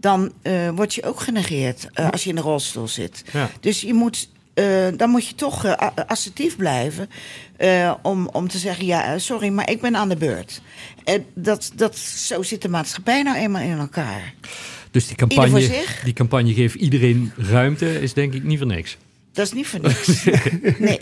dan 0.00 0.32
eh, 0.42 0.70
word 0.70 0.94
je 0.94 1.02
ook 1.04 1.20
genegeerd 1.20 1.88
eh, 1.92 2.10
als 2.10 2.22
je 2.22 2.28
in 2.28 2.34
de 2.36 2.40
rolstoel 2.42 2.88
zit. 2.88 3.24
Ja. 3.32 3.50
Dus 3.60 3.80
je 3.80 3.94
moet, 3.94 4.28
eh, 4.56 4.86
dan 4.96 5.10
moet 5.10 5.26
je 5.26 5.34
toch 5.34 5.64
eh, 5.64 5.88
assertief 6.06 6.56
blijven 6.56 7.08
eh, 7.56 7.94
om, 8.02 8.28
om 8.32 8.48
te 8.48 8.58
zeggen: 8.58 8.86
ja, 8.86 9.18
sorry, 9.18 9.48
maar 9.48 9.70
ik 9.70 9.80
ben 9.80 9.96
aan 9.96 10.08
de 10.08 10.16
beurt. 10.16 10.60
En 11.04 11.24
dat, 11.34 11.72
dat, 11.74 11.96
zo 11.96 12.42
zit 12.42 12.62
de 12.62 12.68
maatschappij 12.68 13.22
nou 13.22 13.36
eenmaal 13.36 13.62
in 13.62 13.78
elkaar. 13.78 14.34
Dus 14.90 15.06
die 15.06 15.16
campagne, 15.16 15.60
zich? 15.60 16.00
die 16.04 16.12
campagne 16.12 16.54
geeft 16.54 16.74
iedereen 16.74 17.32
ruimte, 17.36 18.00
is 18.00 18.12
denk 18.12 18.34
ik 18.34 18.42
niet 18.42 18.58
voor 18.58 18.66
niks. 18.66 18.96
Dat 19.36 19.46
is 19.46 19.52
niet 19.52 19.66
voor 19.66 19.80
niks. 19.80 20.24
nee. 20.78 20.98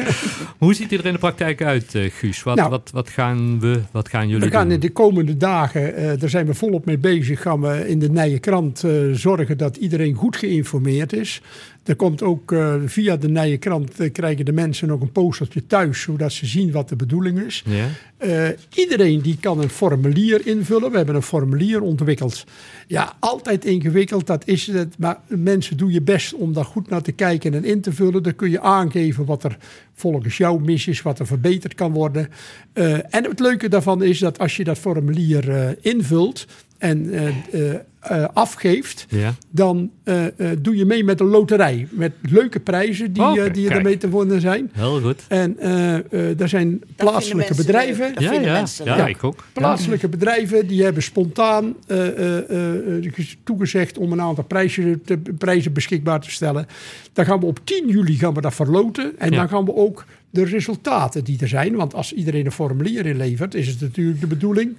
Hoe 0.58 0.74
ziet 0.74 0.88
die 0.88 0.98
er 0.98 1.06
in 1.06 1.12
de 1.12 1.18
praktijk 1.18 1.62
uit, 1.62 1.94
Guus? 1.94 2.42
Wat, 2.42 2.56
Nou, 2.56 2.70
wat, 2.70 2.90
wat, 2.92 3.08
gaan 3.08 3.60
we, 3.60 3.80
wat 3.90 4.08
gaan 4.08 4.28
jullie 4.28 4.44
We 4.48 4.54
gaan 4.54 4.64
doen? 4.64 4.74
in 4.74 4.80
de 4.80 4.90
komende 4.90 5.36
dagen, 5.36 5.96
eh, 5.96 6.18
daar 6.18 6.28
zijn 6.28 6.46
we 6.46 6.54
volop 6.54 6.84
mee 6.84 6.98
bezig, 6.98 7.42
gaan 7.42 7.60
we 7.60 7.88
in 7.88 7.98
de 7.98 8.10
Nije 8.10 8.38
Krant 8.38 8.84
eh, 8.84 8.92
zorgen 9.12 9.58
dat 9.58 9.76
iedereen 9.76 10.14
goed 10.14 10.36
geïnformeerd 10.36 11.12
is. 11.12 11.42
Er 11.84 11.96
komt 11.96 12.22
ook 12.22 12.52
eh, 12.52 12.74
via 12.84 13.16
de 13.16 13.28
Nije 13.28 13.56
Krant 13.56 14.00
eh, 14.00 14.12
krijgen 14.12 14.44
de 14.44 14.52
mensen 14.52 14.90
ook 14.90 15.00
een 15.00 15.12
postertje 15.12 15.66
thuis, 15.66 16.00
zodat 16.00 16.32
ze 16.32 16.46
zien 16.46 16.72
wat 16.72 16.88
de 16.88 16.96
bedoeling 16.96 17.40
is. 17.40 17.64
Ja? 17.66 17.86
Eh, 18.16 18.48
iedereen 18.74 19.20
die 19.20 19.36
kan 19.40 19.60
een 19.60 19.68
formulier 19.68 20.46
invullen. 20.46 20.90
We 20.90 20.96
hebben 20.96 21.14
een 21.14 21.22
formulier 21.22 21.82
ontwikkeld. 21.82 22.44
Ja, 22.86 23.16
altijd 23.18 23.64
ingewikkeld, 23.64 24.26
dat 24.26 24.46
is 24.46 24.66
het. 24.66 24.98
Maar 24.98 25.20
mensen, 25.28 25.76
doe 25.76 25.92
je 25.92 26.02
best 26.02 26.34
om 26.34 26.52
daar 26.52 26.64
goed 26.64 26.88
naar 26.88 27.02
te 27.02 27.12
kijken 27.12 27.54
en 27.54 27.64
in 27.64 27.80
te 27.80 27.92
vullen. 27.92 28.22
Dan 28.22 28.34
kun 28.34 28.50
je 28.50 28.60
aangeven 28.60 29.24
wat 29.24 29.44
er 29.44 29.56
volgens 29.94 30.36
jou 30.36 30.60
mis 30.60 30.86
is, 30.86 31.02
wat 31.02 31.18
er 31.18 31.26
verbeterd 31.26 31.74
kan 31.74 31.92
worden. 31.92 32.28
En 33.10 33.24
het 33.24 33.40
leuke 33.40 33.68
daarvan 33.68 34.02
is 34.02 34.18
dat 34.18 34.38
als 34.38 34.56
je 34.56 34.64
dat 34.64 34.78
formulier 34.78 35.76
invult 35.80 36.46
en 36.84 37.12
eh, 37.12 37.28
eh, 37.52 37.74
eh, 38.00 38.24
afgeeft, 38.32 39.06
Ja? 39.08 39.34
dan 39.50 39.90
eh, 40.02 40.26
eh, 40.26 40.58
doe 40.58 40.76
je 40.76 40.84
mee 40.84 41.04
met 41.04 41.20
een 41.20 41.26
loterij. 41.26 41.86
Met 41.90 42.12
leuke 42.22 42.60
prijzen 42.60 43.12
die, 43.12 43.22
eh, 43.22 43.52
die 43.52 43.66
kijk. 43.66 43.76
ermee 43.78 43.96
te 43.96 44.08
wonen 44.10 44.40
zijn. 44.40 44.70
Heel 44.72 45.00
goed. 45.00 45.24
En 45.28 45.58
eh, 45.58 45.94
eh, 45.94 46.40
er 46.40 46.48
zijn 46.48 46.80
plaatselijke 46.96 47.54
bedrijven. 47.54 48.04
leuk. 48.06 48.14
Dat 48.14 48.22
ja, 48.22 48.28
vinden 48.30 48.48
ja. 48.48 48.54
mensen 48.56 48.84
ja, 48.84 49.06
ik 49.06 49.24
ook. 49.24 49.44
Plaatselijke 49.52 50.08
bedrijven 50.08 50.66
die 50.66 50.82
hebben 50.82 51.02
spontaan 51.02 51.74
eh, 51.86 52.06
eh, 52.06 52.50
eh, 52.50 53.04
eh, 53.06 53.24
toegezegd 53.44 53.98
om 53.98 54.12
een 54.12 54.20
aantal 54.20 54.44
prijzen, 54.44 55.02
te, 55.04 55.18
prijzen 55.38 55.72
beschikbaar 55.72 56.20
te 56.20 56.30
stellen. 56.30 56.66
Dan 57.12 57.24
gaan 57.24 57.40
we 57.40 57.46
op 57.46 57.60
10 57.64 57.88
juli 57.88 58.18
gaan 58.18 58.34
we 58.34 58.40
dat 58.40 58.54
verloten. 58.54 59.12
En 59.18 59.30
Ja. 59.30 59.36
dan 59.36 59.48
gaan 59.48 59.64
we 59.64 59.74
ook 59.74 60.04
de 60.30 60.44
resultaten 60.44 61.24
die 61.24 61.38
er 61.40 61.48
zijn. 61.48 61.74
Want 61.74 61.94
als 61.94 62.12
iedereen 62.12 62.44
een 62.46 62.52
formulier 62.52 63.06
inlevert, 63.06 63.54
is 63.54 63.66
het 63.68 63.80
natuurlijk 63.80 64.20
de 64.20 64.26
bedoeling 64.26 64.76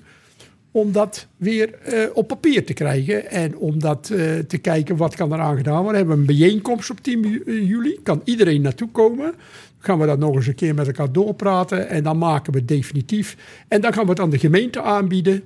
om 0.76 0.92
dat 0.92 1.28
weer 1.38 1.74
eh, 1.74 2.04
op 2.14 2.28
papier 2.28 2.66
te 2.66 2.74
krijgen. 2.74 3.30
En 3.30 3.58
om 3.58 3.80
dat 3.80 4.10
eh, 4.10 4.38
te 4.48 4.58
kijken 4.58 4.98
wat 4.98 5.16
kan 5.16 5.34
er 5.34 5.40
aan 5.40 5.58
gedaan 5.58 5.82
worden. 5.82 5.96
Hebben 5.96 6.16
we 6.16 6.22
een 6.22 6.38
bijeenkomst 6.38 6.90
op 6.90 7.00
10 7.02 7.22
ju- 7.22 7.44
eh, 7.46 7.68
juli. 7.68 8.00
Kan 8.04 8.22
iedereen 8.24 8.62
naartoe 8.62 8.90
komen. 8.92 9.34
Gaan 9.80 10.00
we 10.00 10.06
dat 10.06 10.20
nog 10.20 10.36
eens 10.36 10.48
een 10.48 10.56
keer 10.56 10.74
met 10.74 10.88
elkaar 10.88 11.12
doorpraten. 11.12 11.90
En 11.90 12.04
dan 12.04 12.18
maken 12.18 12.52
we 12.54 12.60
het 12.60 12.68
definitief. 12.68 13.38
En 13.68 13.82
dan 13.82 13.94
gaan 13.94 14.04
we 14.04 14.10
het 14.10 14.20
aan 14.20 14.30
de 14.30 14.40
gemeente 14.40 14.82
aanbieden. 14.82 15.44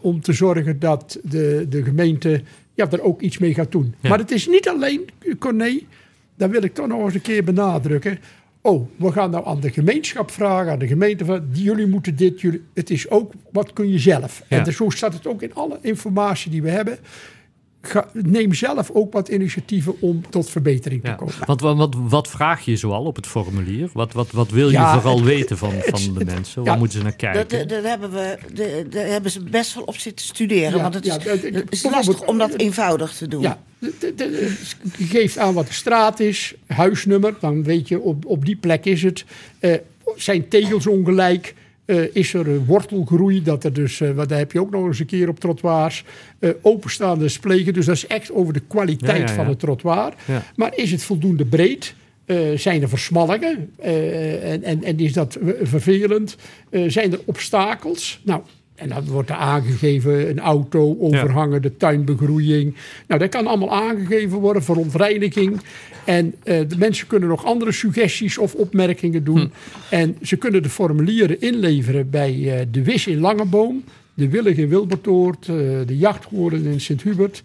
om 0.00 0.20
te 0.20 0.32
zorgen 0.32 0.78
dat 0.78 1.18
de, 1.22 1.66
de 1.68 1.82
gemeente 1.82 2.42
ja, 2.74 2.90
er 2.90 3.02
ook 3.02 3.20
iets 3.20 3.38
mee 3.38 3.54
gaat 3.54 3.72
doen. 3.72 3.94
Ja. 4.00 4.08
Maar 4.08 4.18
het 4.18 4.30
is 4.30 4.46
niet 4.46 4.68
alleen, 4.68 5.08
Corné. 5.38 5.78
Dat 6.36 6.50
wil 6.50 6.62
ik 6.62 6.74
toch 6.74 6.86
nog 6.86 7.04
eens 7.04 7.14
een 7.14 7.20
keer 7.20 7.44
benadrukken. 7.44 8.18
Oh, 8.62 8.88
we 8.96 9.12
gaan 9.12 9.30
nou 9.30 9.46
aan 9.46 9.60
de 9.60 9.70
gemeenschap 9.70 10.30
vragen, 10.30 10.72
aan 10.72 10.78
de 10.78 10.86
gemeente 10.86 11.24
van 11.24 11.48
jullie 11.52 11.86
moeten 11.86 12.16
dit, 12.16 12.40
jullie. 12.40 12.62
Het 12.74 12.90
is 12.90 13.10
ook 13.10 13.32
wat 13.52 13.72
kun 13.72 13.88
je 13.88 13.98
zelf. 13.98 14.42
Ja. 14.48 14.58
En 14.58 14.64
dus 14.64 14.76
zo 14.76 14.90
staat 14.90 15.14
het 15.14 15.26
ook 15.26 15.42
in 15.42 15.54
alle 15.54 15.78
informatie 15.80 16.50
die 16.50 16.62
we 16.62 16.70
hebben. 16.70 16.98
Ga, 17.82 18.08
neem 18.12 18.54
zelf 18.54 18.90
ook 18.92 19.12
wat 19.12 19.28
initiatieven 19.28 19.94
om 20.00 20.30
tot 20.30 20.50
verbetering 20.50 21.02
te 21.02 21.08
Ja. 21.08 21.14
komen. 21.14 21.34
Want 21.46 21.60
wat, 21.60 21.76
wat, 21.76 21.94
wat 21.98 22.28
vraag 22.28 22.64
je 22.64 22.76
zoal 22.76 23.04
op 23.04 23.16
het 23.16 23.26
formulier? 23.26 23.90
Wat, 23.92 24.12
wat, 24.12 24.30
wat 24.30 24.50
wil 24.50 24.66
je 24.66 24.72
Ja, 24.72 24.92
vooral 24.94 25.16
het- 25.16 25.24
weten 25.24 25.58
van, 25.58 25.70
het- 25.72 25.84
van 26.00 26.14
de 26.14 26.18
het- 26.18 26.34
mensen? 26.34 26.62
ja. 26.62 26.68
Waar 26.68 26.78
moeten 26.78 26.98
ze 26.98 27.04
naar 27.04 27.16
kijken? 27.16 27.68
daar, 27.68 27.82
hebben 27.82 28.10
we, 28.10 28.36
hebben 28.98 29.30
ze 29.30 29.42
best 29.42 29.74
wel 29.74 29.84
op 29.84 29.96
zitten 29.96 30.26
studeren. 30.26 30.76
Ja, 30.76 30.82
want 30.82 30.94
het 30.94 31.06
is, 31.06 31.12
ja, 31.12 31.18
dat- 31.18 31.26
het 31.26 31.44
is 31.44 31.50
bijvoorbeeld- 31.52 32.06
lastig 32.06 32.26
om 32.26 32.38
dat 32.38 32.54
eenvoudig 32.56 33.12
te 33.12 33.28
doen. 33.28 33.42
De- 33.78 34.56
je 34.96 35.04
geeft 35.04 35.38
aan 35.38 35.54
wat 35.54 35.66
de 35.66 35.72
straat 35.72 36.20
is, 36.20 36.54
huisnummer, 36.66 37.34
dan 37.40 37.62
weet 37.64 37.88
je 37.88 38.00
op, 38.00 38.26
op 38.26 38.44
die 38.44 38.56
plek 38.56 38.84
is 38.84 39.02
het. 39.02 39.24
Eh, 39.58 39.74
zijn 40.16 40.48
tegels 40.48 40.86
ongelijk? 40.86 41.54
Eh, 41.84 42.14
is 42.14 42.34
er 42.34 42.48
een 42.48 42.64
wortelgroei? 42.64 43.42
Dat 43.42 43.64
er 43.64 43.72
dus, 43.72 44.00
eh, 44.00 44.10
wat 44.10 44.28
daar 44.28 44.38
heb 44.38 44.52
je 44.52 44.60
ook 44.60 44.70
nog 44.70 44.86
eens 44.86 45.00
een 45.00 45.06
keer 45.06 45.28
op 45.28 45.40
trottoirs. 45.40 46.04
Eh, 46.38 46.50
openstaande 46.62 47.28
splegen, 47.28 47.72
dus 47.72 47.86
dat 47.86 47.94
is 47.94 48.06
echt 48.06 48.32
over 48.32 48.52
de 48.52 48.62
kwaliteit 48.68 49.16
Ja, 49.16 49.22
ja, 49.22 49.28
ja. 49.28 49.34
van 49.34 49.46
het 49.46 49.58
trottoir. 49.58 50.14
Maar 50.56 50.72
is 50.76 50.90
het 50.90 51.02
voldoende 51.02 51.44
breed? 51.44 51.94
Zijn 52.54 52.82
er 52.82 52.88
versmallingen? 52.88 53.70
En, 53.78 54.62
en, 54.62 54.84
en 54.84 54.98
is 54.98 55.12
dat 55.12 55.38
vervelend? 55.62 56.36
Zijn 56.86 57.12
er 57.12 57.20
obstakels? 57.24 58.20
Nou, 58.24 58.42
en 58.80 58.88
dan 58.88 59.04
wordt 59.04 59.30
er 59.30 59.36
aangegeven 59.36 60.28
een 60.28 60.38
auto, 60.38 60.96
overhangen, 61.00 61.62
de 61.62 61.76
tuinbegroeiing. 61.76 62.74
Nou, 63.06 63.20
dat 63.20 63.28
kan 63.28 63.46
allemaal 63.46 63.72
aangegeven 63.72 64.38
worden, 64.38 64.62
verontreiniging. 64.62 65.60
En 66.04 66.34
eh, 66.42 66.60
de 66.68 66.78
mensen 66.78 67.06
kunnen 67.06 67.28
nog 67.28 67.44
andere 67.44 67.72
suggesties 67.72 68.38
of 68.38 68.54
opmerkingen 68.54 69.24
doen. 69.24 69.52
En 69.90 70.16
ze 70.22 70.36
kunnen 70.36 70.62
de 70.62 70.68
formulieren 70.68 71.40
inleveren 71.40 72.10
bij 72.10 72.30
eh, 72.30 72.66
de 72.70 72.84
WIS 72.84 73.06
in 73.06 73.18
Langeboom, 73.18 73.84
de 74.14 74.28
Willig 74.28 74.56
in 74.56 74.68
Wilbertoort, 74.68 75.48
eh, 75.48 75.56
de 75.86 75.96
Jachthoorn 75.98 76.64
in 76.64 76.80
Sint-Hubert, 76.80 77.42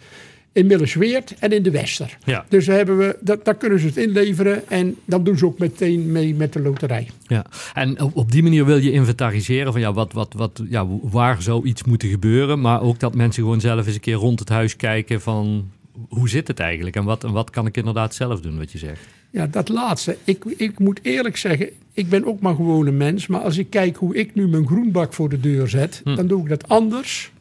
in 0.55 0.67
Millesweert 0.67 1.35
en 1.39 1.51
in 1.51 1.63
de 1.63 1.71
Wester. 1.71 2.17
Ja. 2.23 2.45
Dus 2.49 2.65
daar, 2.65 2.75
hebben 2.75 2.97
we, 2.97 3.17
dat, 3.21 3.45
daar 3.45 3.55
kunnen 3.55 3.79
ze 3.79 3.85
het 3.85 3.97
inleveren 3.97 4.69
en 4.69 4.95
dan 5.05 5.23
doen 5.23 5.37
ze 5.37 5.45
ook 5.45 5.59
meteen 5.59 6.11
mee 6.11 6.35
met 6.35 6.53
de 6.53 6.61
loterij. 6.61 7.09
Ja, 7.27 7.45
en 7.73 8.01
op, 8.01 8.15
op 8.15 8.31
die 8.31 8.43
manier 8.43 8.65
wil 8.65 8.77
je 8.77 8.91
inventariseren 8.91 9.71
van 9.71 9.81
ja, 9.81 9.93
wat, 9.93 10.13
wat, 10.13 10.33
wat, 10.33 10.61
ja, 10.69 10.87
waar 11.01 11.41
zou 11.41 11.65
iets 11.65 11.83
moeten 11.83 12.09
gebeuren. 12.09 12.61
Maar 12.61 12.81
ook 12.81 12.99
dat 12.99 13.15
mensen 13.15 13.43
gewoon 13.43 13.59
zelf 13.59 13.85
eens 13.85 13.95
een 13.95 14.01
keer 14.01 14.13
rond 14.13 14.39
het 14.39 14.49
huis 14.49 14.75
kijken 14.75 15.21
van 15.21 15.71
hoe 16.09 16.29
zit 16.29 16.47
het 16.47 16.59
eigenlijk? 16.59 16.95
En 16.95 17.03
wat, 17.03 17.23
en 17.23 17.31
wat 17.31 17.49
kan 17.49 17.65
ik 17.65 17.77
inderdaad 17.77 18.15
zelf 18.15 18.41
doen, 18.41 18.57
wat 18.57 18.71
je 18.71 18.77
zegt. 18.77 19.01
Ja, 19.29 19.47
dat 19.47 19.69
laatste. 19.69 20.17
Ik, 20.23 20.45
ik 20.45 20.79
moet 20.79 20.99
eerlijk 21.01 21.37
zeggen, 21.37 21.69
ik 21.93 22.09
ben 22.09 22.25
ook 22.25 22.39
maar 22.39 22.55
gewoon 22.55 22.87
een 22.87 22.97
mens. 22.97 23.27
Maar 23.27 23.41
als 23.41 23.57
ik 23.57 23.69
kijk 23.69 23.95
hoe 23.95 24.15
ik 24.15 24.35
nu 24.35 24.47
mijn 24.47 24.67
groenbak 24.67 25.13
voor 25.13 25.29
de 25.29 25.39
deur 25.39 25.67
zet, 25.67 26.01
dan 26.03 26.27
doe 26.27 26.41
ik 26.41 26.49
dat 26.49 26.67
anders 26.67 27.31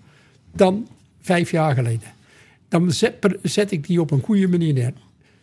dan 0.52 0.88
vijf 1.20 1.50
jaar 1.50 1.74
geleden. 1.74 2.12
Dan 2.68 2.92
zet, 2.92 3.14
zet 3.42 3.70
ik 3.70 3.86
die 3.86 4.00
op 4.00 4.10
een 4.10 4.20
goede 4.22 4.48
manier 4.48 4.72
neer. 4.72 4.92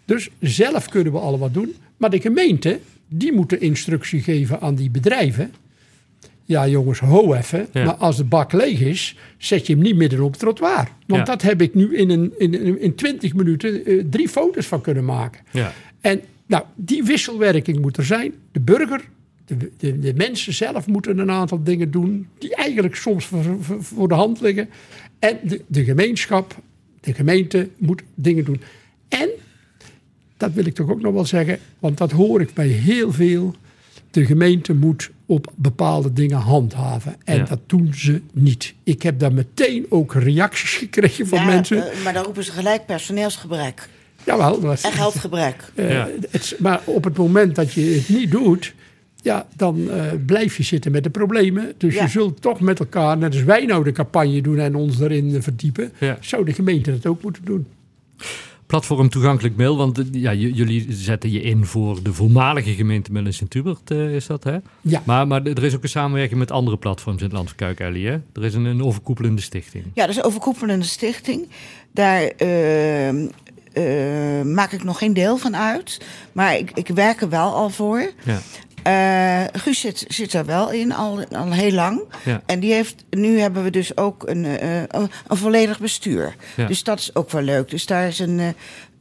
Dus 0.05 0.29
zelf 0.39 0.89
kunnen 0.89 1.13
we 1.13 1.19
al 1.19 1.39
wat 1.39 1.53
doen. 1.53 1.73
Maar 1.97 2.09
de 2.09 2.21
gemeente, 2.21 2.79
die 3.07 3.31
moet 3.33 3.49
de 3.49 3.57
instructie 3.57 4.21
geven 4.21 4.61
aan 4.61 4.75
die 4.75 4.89
bedrijven. 4.89 5.53
Ja, 6.45 6.67
jongens, 6.67 6.99
ho 6.99 7.33
even. 7.33 7.67
Ja. 7.73 7.85
Maar 7.85 7.93
als 7.95 8.17
de 8.17 8.23
bak 8.23 8.51
leeg 8.53 8.79
is, 8.81 9.15
zet 9.37 9.67
je 9.67 9.73
hem 9.73 9.81
niet 9.81 9.95
midden 9.95 10.21
op 10.21 10.31
het 10.31 10.39
trottoir. 10.39 10.87
Want 11.07 11.27
Ja. 11.27 11.33
dat 11.33 11.41
heb 11.41 11.61
ik 11.61 11.73
nu 11.75 11.95
in, 11.97 12.09
een, 12.09 12.33
in, 12.37 12.79
in 12.79 12.95
20 12.95 13.33
minuten 13.33 13.85
eh, 13.85 14.03
drie 14.09 14.29
foto's 14.29 14.65
van 14.67 14.81
kunnen 14.81 15.05
maken. 15.05 15.41
Ja, 15.51 15.73
En 16.01 16.21
nou, 16.45 16.63
die 16.75 17.03
wisselwerking 17.03 17.79
moet 17.81 17.97
er 17.97 18.05
zijn. 18.05 18.33
De 18.51 18.59
burger, 18.59 19.01
de, 19.45 19.71
de, 19.77 19.99
de 19.99 20.13
mensen 20.15 20.53
zelf 20.53 20.87
moeten 20.87 21.17
een 21.17 21.31
aantal 21.31 21.63
dingen 21.63 21.91
doen 21.91 22.27
die 22.37 22.55
eigenlijk 22.55 22.95
soms 22.95 23.25
voor, 23.25 23.43
voor- 23.59 23.83
voor 23.83 24.07
de 24.07 24.13
hand 24.13 24.41
liggen. 24.41 24.69
En 25.19 25.37
de, 25.43 25.61
de 25.67 25.83
gemeenschap, 25.83 26.55
de 27.01 27.13
gemeente 27.13 27.69
moet 27.77 28.01
dingen 28.15 28.45
doen. 28.45 28.61
En, 29.07 29.29
dat 30.37 30.51
wil 30.53 30.65
ik 30.65 30.75
toch 30.75 30.89
ook 30.89 31.01
nog 31.01 31.13
wel 31.13 31.25
zeggen, 31.25 31.59
want 31.79 31.97
dat 31.97 32.11
hoor 32.11 32.41
ik 32.41 32.53
bij 32.53 32.67
heel 32.67 33.11
veel. 33.11 33.55
De 34.11 34.25
gemeente 34.25 34.73
moet 34.73 35.09
op 35.25 35.51
bepaalde 35.55 36.13
dingen 36.13 36.37
handhaven. 36.37 37.15
En 37.23 37.37
Ja. 37.37 37.43
dat 37.43 37.59
doen 37.65 37.93
ze 37.93 38.21
niet. 38.33 38.73
Ik 38.83 39.01
heb 39.01 39.19
daar 39.19 39.33
meteen 39.33 39.85
ook 39.89 40.13
reacties 40.13 40.69
gekregen 40.75 41.27
van 41.27 41.39
Ja, 41.39 41.45
mensen. 41.45 41.91
eh, 41.91 42.03
maar 42.03 42.13
dan 42.13 42.23
roepen 42.23 42.43
ze 42.43 42.51
gelijk 42.51 42.85
personeelsgebrek 42.85 43.89
Jawel, 44.25 44.59
maar- 44.61 44.79
en 44.83 44.91
geldgebrek. 44.91 45.71
eh, 45.75 45.89
Ja. 45.91 46.09
het, 46.29 46.55
maar 46.59 46.81
op 46.85 47.03
het 47.03 47.17
moment 47.17 47.55
dat 47.55 47.73
je 47.73 47.81
het 47.81 48.09
niet 48.09 48.31
doet, 48.31 48.73
ja, 49.21 49.47
dan 49.55 49.89
eh, 49.89 50.11
blijf 50.25 50.57
je 50.57 50.63
zitten 50.63 50.91
met 50.91 51.03
de 51.03 51.09
problemen. 51.09 51.73
Dus 51.77 51.93
Ja. 51.95 52.01
je 52.03 52.09
zult 52.09 52.41
toch 52.41 52.59
met 52.59 52.79
elkaar, 52.79 53.17
net 53.17 53.33
als 53.33 53.43
wij 53.43 53.65
nou 53.65 53.83
de 53.83 53.91
campagne 53.91 54.41
doen 54.41 54.59
en 54.59 54.75
ons 54.75 54.99
erin 54.99 55.35
eh, 55.35 55.41
verdiepen, 55.41 55.91
Ja. 55.99 56.17
zou 56.19 56.45
de 56.45 56.53
gemeente 56.53 56.91
dat 56.91 57.05
ook 57.05 57.21
moeten 57.23 57.45
doen. 57.45 57.65
platform 58.65 59.09
toegankelijk 59.09 59.55
mail, 59.55 59.77
want 59.77 59.99
eh, 59.99 60.05
ja, 60.11 60.33
jullie 60.33 60.85
zetten 60.89 61.31
je 61.31 61.41
in 61.41 61.65
voor 61.65 62.03
de 62.03 62.13
voormalige 62.13 62.73
gemeente 62.73 63.11
Middel 63.11 63.31
Sint-Hubert, 63.33 63.91
eh, 63.91 64.15
is 64.15 64.25
dat 64.27 64.43
hè? 64.43 64.57
Ja. 64.81 65.01
Maar, 65.05 65.27
maar 65.27 65.43
er 65.43 65.63
is 65.63 65.75
ook 65.75 65.83
een 65.83 65.89
samenwerking 65.89 66.39
met 66.39 66.51
andere 66.51 66.77
platforms 66.77 67.17
in 67.19 67.23
het 67.25 67.33
land 67.33 67.47
van 67.47 67.57
Kuik, 67.57 67.79
Ellie, 67.79 68.07
hè? 68.07 68.17
Er 68.33 68.43
is 68.43 68.53
een, 68.53 68.65
een 68.65 68.83
overkoepelende 68.83 69.41
stichting. 69.41 69.83
Ja, 69.93 70.01
dat 70.01 70.09
is 70.09 70.15
een 70.17 70.23
overkoepelende 70.23 70.85
stichting. 70.85 71.47
Daar 71.93 72.21
eh, 72.21 73.09
eh, 73.09 74.45
maak 74.45 74.71
ik 74.71 74.83
nog 74.83 74.97
geen 74.97 75.13
deel 75.13 75.37
van 75.37 75.55
uit. 75.55 76.01
Maar 76.31 76.57
ik, 76.57 76.71
ik 76.71 76.87
werk 76.87 77.21
er 77.21 77.29
wel 77.29 77.53
al 77.53 77.69
voor. 77.69 78.11
Ja. 78.23 78.39
Eh, 78.83 79.43
Guus 79.51 79.79
zit, 79.79 80.05
zit 80.07 80.31
daar 80.31 80.45
wel 80.45 80.71
in, 80.71 80.93
al, 80.93 81.23
al 81.31 81.51
heel 81.51 81.71
lang. 81.71 82.01
Ja. 82.23 82.41
En 82.45 82.59
die 82.59 82.73
heeft, 82.73 83.03
nu 83.09 83.39
hebben 83.39 83.63
we 83.63 83.69
dus 83.69 83.97
ook 83.97 84.27
een, 84.27 84.45
eh, 84.45 84.81
een, 84.81 85.09
volledig 85.27 85.79
bestuur. 85.79 86.35
Ja. 86.55 86.67
Dus 86.67 86.83
dat 86.83 86.99
is 86.99 87.15
ook 87.15 87.31
wel 87.31 87.41
leuk. 87.41 87.69
Dus 87.69 87.85
daar 87.85 88.07
is 88.07 88.19
een, 88.19 88.39
eh, 88.39 88.47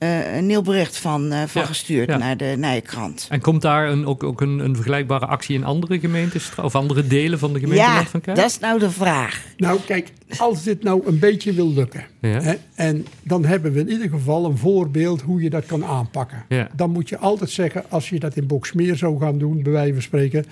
eh, 0.01 0.37
een 0.37 0.47
nieuw 0.47 0.63
bericht 0.63 0.97
van, 0.97 1.33
eh, 1.33 1.43
van 1.47 1.61
Ja, 1.63 1.67
gestuurd 1.67 2.09
ja. 2.09 2.17
naar 2.17 2.37
de 2.37 2.55
Nijkrant. 2.59 3.27
En 3.31 3.41
komt 3.41 3.63
daar 3.63 3.89
een, 3.89 4.07
ook, 4.07 4.23
ook 4.23 4.41
een, 4.41 4.59
een 4.59 4.75
vergelijkbare 4.75 5.27
actie 5.27 5.55
in 5.57 5.65
andere 5.65 5.99
gemeentes 6.01 6.53
of 6.63 6.75
andere 6.75 7.07
delen 7.07 7.39
van 7.39 7.53
de 7.53 7.59
gemeente 7.59 7.83
Ja, 7.83 8.05
van 8.05 8.21
dat 8.25 8.39
is 8.39 8.59
nou 8.59 8.79
de 8.79 8.91
vraag. 8.91 9.45
Nou, 9.57 9.81
kijk, 9.87 10.13
als 10.39 10.63
dit 10.63 10.83
nou 10.83 11.07
een 11.07 11.19
beetje 11.19 11.53
wil 11.53 11.73
lukken. 11.73 12.05
Ja. 12.21 12.29
Hè, 12.41 12.55
en 12.75 13.07
dan 13.23 13.45
hebben 13.45 13.73
we 13.73 13.81
in 13.81 13.89
ieder 13.91 14.09
geval 14.09 14.45
een 14.45 14.57
voorbeeld 14.59 15.21
hoe 15.23 15.43
je 15.43 15.51
dat 15.51 15.67
kan 15.67 15.85
aanpakken. 15.85 16.45
Ja. 16.49 16.69
Dan 16.77 16.91
moet 16.91 17.09
je 17.09 17.19
altijd 17.19 17.51
zeggen, 17.51 17.85
als 17.89 18.09
je 18.09 18.19
dat 18.21 18.37
in 18.37 18.47
Boksmeer 18.47 18.97
zou 18.97 19.21
gaan 19.21 19.39
doen, 19.39 19.63
bij 19.63 19.73
wijze 19.73 19.93
van 19.93 20.03
spreken, 20.03 20.45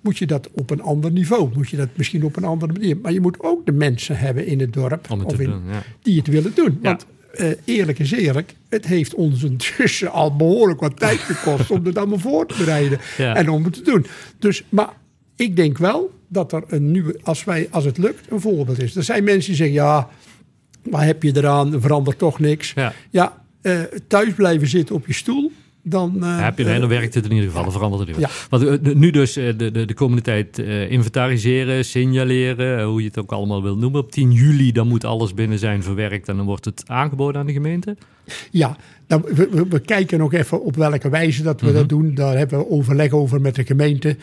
moet 0.00 0.18
je 0.18 0.26
dat 0.26 0.48
op 0.52 0.70
een 0.70 0.82
ander 0.82 1.10
niveau. 1.10 1.50
Moet 1.54 1.68
je 1.70 1.76
dat 1.76 1.88
misschien 1.94 2.24
op 2.24 2.36
een 2.36 2.44
andere 2.44 2.72
manier. 2.72 2.96
Maar 3.02 3.12
je 3.12 3.20
moet 3.20 3.40
ook 3.40 3.66
de 3.66 3.72
mensen 3.72 4.18
hebben 4.18 4.46
in 4.46 4.60
het 4.60 4.72
dorp 4.72 5.10
Om 5.10 5.18
het 5.18 5.28
te 5.28 5.34
of 5.34 5.40
in- 5.40 5.50
doen, 5.50 5.62
ja. 5.70 5.82
die 6.02 6.18
het 6.18 6.26
willen 6.26 6.52
doen. 6.54 6.78
Ja. 6.82 6.88
Want 6.88 7.06
eh, 7.32 7.50
eerlijk 7.64 7.98
is 7.98 8.12
eerlijk, 8.12 8.54
het 8.68 8.86
heeft 8.86 9.14
ons 9.14 9.42
intussen 9.42 10.10
al 10.10 10.36
behoorlijk 10.36 10.80
wat 10.80 10.98
tijd 10.98 11.18
gekost 11.18 11.70
om 11.70 11.84
het 11.84 11.98
allemaal 11.98 12.18
voor 12.18 12.46
te 12.46 12.54
bereiden 12.58 13.00
Ja. 13.16 13.34
en 13.34 13.50
om 13.50 13.64
het 13.64 13.72
te 13.72 13.82
doen. 13.82 14.06
Dus, 14.38 14.64
maar 14.68 14.92
ik 15.36 15.56
denk 15.56 15.78
wel 15.78 16.10
dat 16.28 16.52
er 16.52 16.62
een 16.66 16.90
nieuwe, 16.90 17.20
als, 17.22 17.44
wij, 17.44 17.68
als 17.70 17.84
het 17.84 17.98
lukt, 17.98 18.30
een 18.30 18.40
voorbeeld 18.40 18.82
is. 18.82 18.96
Er 18.96 19.02
zijn 19.02 19.24
mensen 19.24 19.46
die 19.48 19.56
zeggen, 19.56 19.74
ja, 19.74 20.08
wat 20.82 21.02
heb 21.02 21.22
je 21.22 21.36
eraan, 21.36 21.72
er 21.72 21.80
verandert 21.80 22.18
toch 22.18 22.38
niks. 22.38 22.72
Ja. 22.74 22.92
Ja, 23.10 23.44
eh, 23.62 23.80
thuis 24.08 24.32
blijven 24.32 24.68
zitten 24.68 24.94
op 24.94 25.06
je 25.06 25.12
stoel, 25.12 25.51
dan... 25.82 26.22
eh, 26.24 26.42
heb 26.44 26.58
je 26.58 26.64
dan 26.64 26.88
werkt 26.88 27.14
het 27.14 27.24
in 27.24 27.30
ieder 27.32 27.46
geval, 27.48 27.62
dan 27.62 27.72
verandert 27.72 28.08
het 28.08 28.16
weer. 28.16 28.26
Ja. 28.28 28.34
Want 28.48 28.64
eh, 28.86 28.94
nu 28.94 29.10
dus 29.10 29.36
eh, 29.36 29.44
de, 29.56 29.70
de, 29.70 29.84
de 29.84 29.94
komende 29.94 30.22
tijd 30.22 30.58
inventariseren, 30.88 31.84
signaleren, 31.84 32.84
hoe 32.84 33.00
je 33.00 33.06
het 33.06 33.18
ook 33.18 33.32
allemaal 33.32 33.62
wil 33.62 33.76
noemen. 33.76 34.00
Op 34.00 34.12
10 34.12 34.32
juli 34.32 34.72
dan 34.72 34.88
moet 34.88 35.04
alles 35.04 35.34
binnen 35.34 35.58
zijn 35.58 35.82
verwerkt 35.82 36.28
en 36.28 36.36
dan 36.36 36.46
wordt 36.46 36.64
het 36.64 36.82
aangeboden 36.86 37.40
aan 37.40 37.46
de 37.46 37.52
gemeente. 37.52 37.96
Ja, 38.50 38.76
dan, 39.06 39.22
we, 39.22 39.48
we, 39.50 39.66
we 39.68 39.78
kijken 39.80 40.18
nog 40.18 40.32
even 40.32 40.62
op 40.64 40.76
welke 40.76 41.08
wijze 41.08 41.42
dat 41.42 41.60
we 41.60 41.66
Mhm. 41.66 41.74
dat 41.76 41.88
doen. 41.88 42.14
Daar 42.14 42.36
hebben 42.38 42.58
we 42.58 42.70
overleg 42.70 43.10
over 43.10 43.40
met 43.40 43.54
de 43.54 43.64
gemeente. 43.64 44.16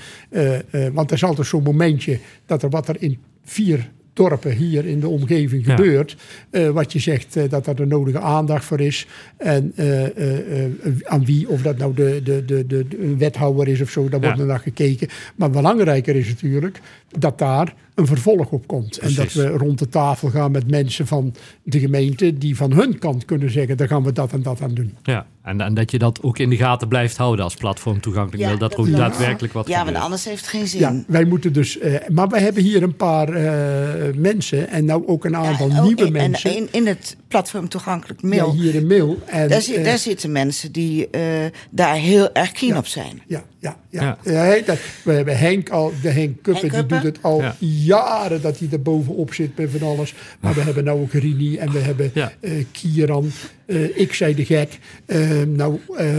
Want 0.93 1.09
er 1.09 1.15
is 1.15 1.23
altijd 1.23 1.47
zo'n 1.47 1.63
momentje 1.63 2.19
dat 2.45 2.63
er 2.63 2.69
wat 2.69 2.87
er 2.87 3.01
in 3.01 3.17
vier 3.43 3.89
dorpen 4.19 4.51
hier 4.51 4.85
in 4.85 4.99
de 4.99 5.07
omgeving 5.07 5.65
Ja. 5.65 5.75
gebeurt. 5.75 6.17
eh, 6.49 6.69
wat 6.69 6.93
je 6.93 6.99
zegt 6.99 7.35
eh, 7.35 7.49
dat 7.49 7.67
er 7.67 7.75
de 7.75 7.85
nodige 7.85 8.19
aandacht 8.19 8.65
voor 8.65 8.79
is. 8.79 9.07
En 9.37 9.71
eh, 9.75 11.03
aan 11.03 11.25
wie, 11.25 11.49
of 11.49 11.61
dat 11.61 11.77
nou 11.77 11.93
de, 11.93 12.21
de, 12.23 12.45
de, 12.45 12.67
de, 12.67 12.85
wethouder 13.17 13.67
is 13.67 13.81
of 13.81 13.89
zo, 13.89 14.09
daar 14.09 14.19
wordt 14.21 14.39
er 14.39 14.45
naar 14.45 14.59
gekeken. 14.59 15.07
Maar 15.35 15.49
belangrijker 15.49 16.15
is 16.15 16.27
natuurlijk 16.27 16.81
dat 17.17 17.37
daar 17.37 17.75
een 17.95 18.05
vervolg 18.07 18.49
op 18.51 18.67
komt. 18.67 18.97
En 18.97 19.13
dat 19.13 19.33
we 19.33 19.47
rond 19.47 19.79
de 19.79 19.89
tafel 19.89 20.29
gaan 20.29 20.51
met 20.51 20.69
mensen 20.69 21.07
van 21.07 21.33
de 21.63 21.79
gemeente 21.79 22.37
die 22.37 22.55
van 22.55 22.71
hun 22.73 22.99
kant 22.99 23.25
kunnen 23.25 23.51
zeggen, 23.51 23.77
daar 23.77 23.87
gaan 23.87 24.03
we 24.03 24.11
dat 24.11 24.33
en 24.33 24.41
dat 24.41 24.61
aan 24.61 24.73
doen. 24.73 24.93
Ja, 25.03 25.25
en, 25.43 25.61
en 25.61 25.73
dat 25.73 25.91
je 25.91 25.97
dat 25.99 26.23
ook 26.23 26.37
in 26.39 26.49
de 26.49 26.55
gaten 26.57 26.87
blijft 26.87 27.17
houden 27.17 27.43
als 27.45 27.53
platform 27.55 27.99
toegankelijk 28.01 28.43
mail. 28.45 28.57
Dat 28.57 28.73
er 28.73 28.79
ook 28.79 28.91
daadwerkelijk 28.95 29.53
wat 29.53 29.67
Ja, 29.67 29.73
gebeurt. 29.77 29.91
want 29.93 30.03
anders 30.05 30.25
heeft 30.25 30.41
het 30.41 30.49
geen 30.49 30.67
zin. 30.67 30.79
Ja, 30.79 31.03
wij 31.07 31.25
moeten 31.25 31.53
dus. 31.53 31.77
eh, 31.79 31.95
maar 32.07 32.27
wij 32.27 32.41
hebben 32.41 32.63
hier 32.63 32.83
een 32.83 32.95
paar 32.95 33.29
eh, 33.33 34.13
mensen 34.15 34.69
en 34.69 34.85
nou 34.85 35.07
ook 35.07 35.25
een 35.25 35.35
aantal 35.35 35.69
Ja, 35.69 35.79
ook 35.79 35.85
nieuwe 35.85 36.01
in- 36.05 36.15
en 36.15 36.29
mensen. 36.31 36.55
in, 36.55 36.67
in 36.71 36.87
het 36.87 37.17
platform 37.27 37.69
toegankelijk 37.69 38.21
ja, 38.21 38.27
mail. 38.27 38.51
hier 38.53 38.75
in 38.75 38.87
mail. 38.87 39.17
En, 39.25 39.49
daar, 39.49 39.61
zi- 39.61 39.73
eh, 39.75 39.83
daar 39.83 39.97
zitten 39.97 40.31
mensen 40.31 40.71
die 40.71 41.09
eh, 41.09 41.21
daar 41.69 41.95
heel 41.95 42.33
erg 42.33 42.51
keen 42.51 42.69
Ja. 42.69 42.77
op 42.77 42.85
zijn. 42.87 43.21
ja, 43.27 43.43
ja, 43.59 43.77
Ja. 43.89 44.17
ja. 44.23 44.45
Ja, 44.53 44.61
dat, 44.65 44.77
we 45.03 45.11
hebben 45.11 45.37
Henk 45.37 45.69
al, 45.69 45.93
de 46.01 46.09
Henk 46.09 46.35
Kuppen, 46.41 46.53
Henk 46.53 46.61
die 46.61 46.69
Kuppen? 46.79 47.01
doet 47.01 47.15
het 47.15 47.23
al 47.23 47.41
Ja. 47.41 47.55
jaren 47.59 48.41
dat 48.41 48.59
hij 48.59 48.67
er 48.71 48.81
bovenop 48.81 49.33
zit 49.33 49.57
met 49.57 49.69
van 49.77 49.87
alles. 49.87 50.13
Maar 50.39 50.53
we 50.53 50.61
hebben 50.61 50.83
nou 50.83 51.01
ook 51.01 51.11
Rini 51.13 51.57
en 51.57 51.71
we 51.71 51.79
hebben 51.79 52.11
Ja. 52.13 52.31
eh, 52.41 52.51
Kieran, 52.71 53.31
ik 53.77 54.13
zei 54.13 54.35
de 54.35 54.45
gek. 54.45 54.79
Eh, 55.05 55.41
nou, 55.47 55.79
eh, 55.97 56.15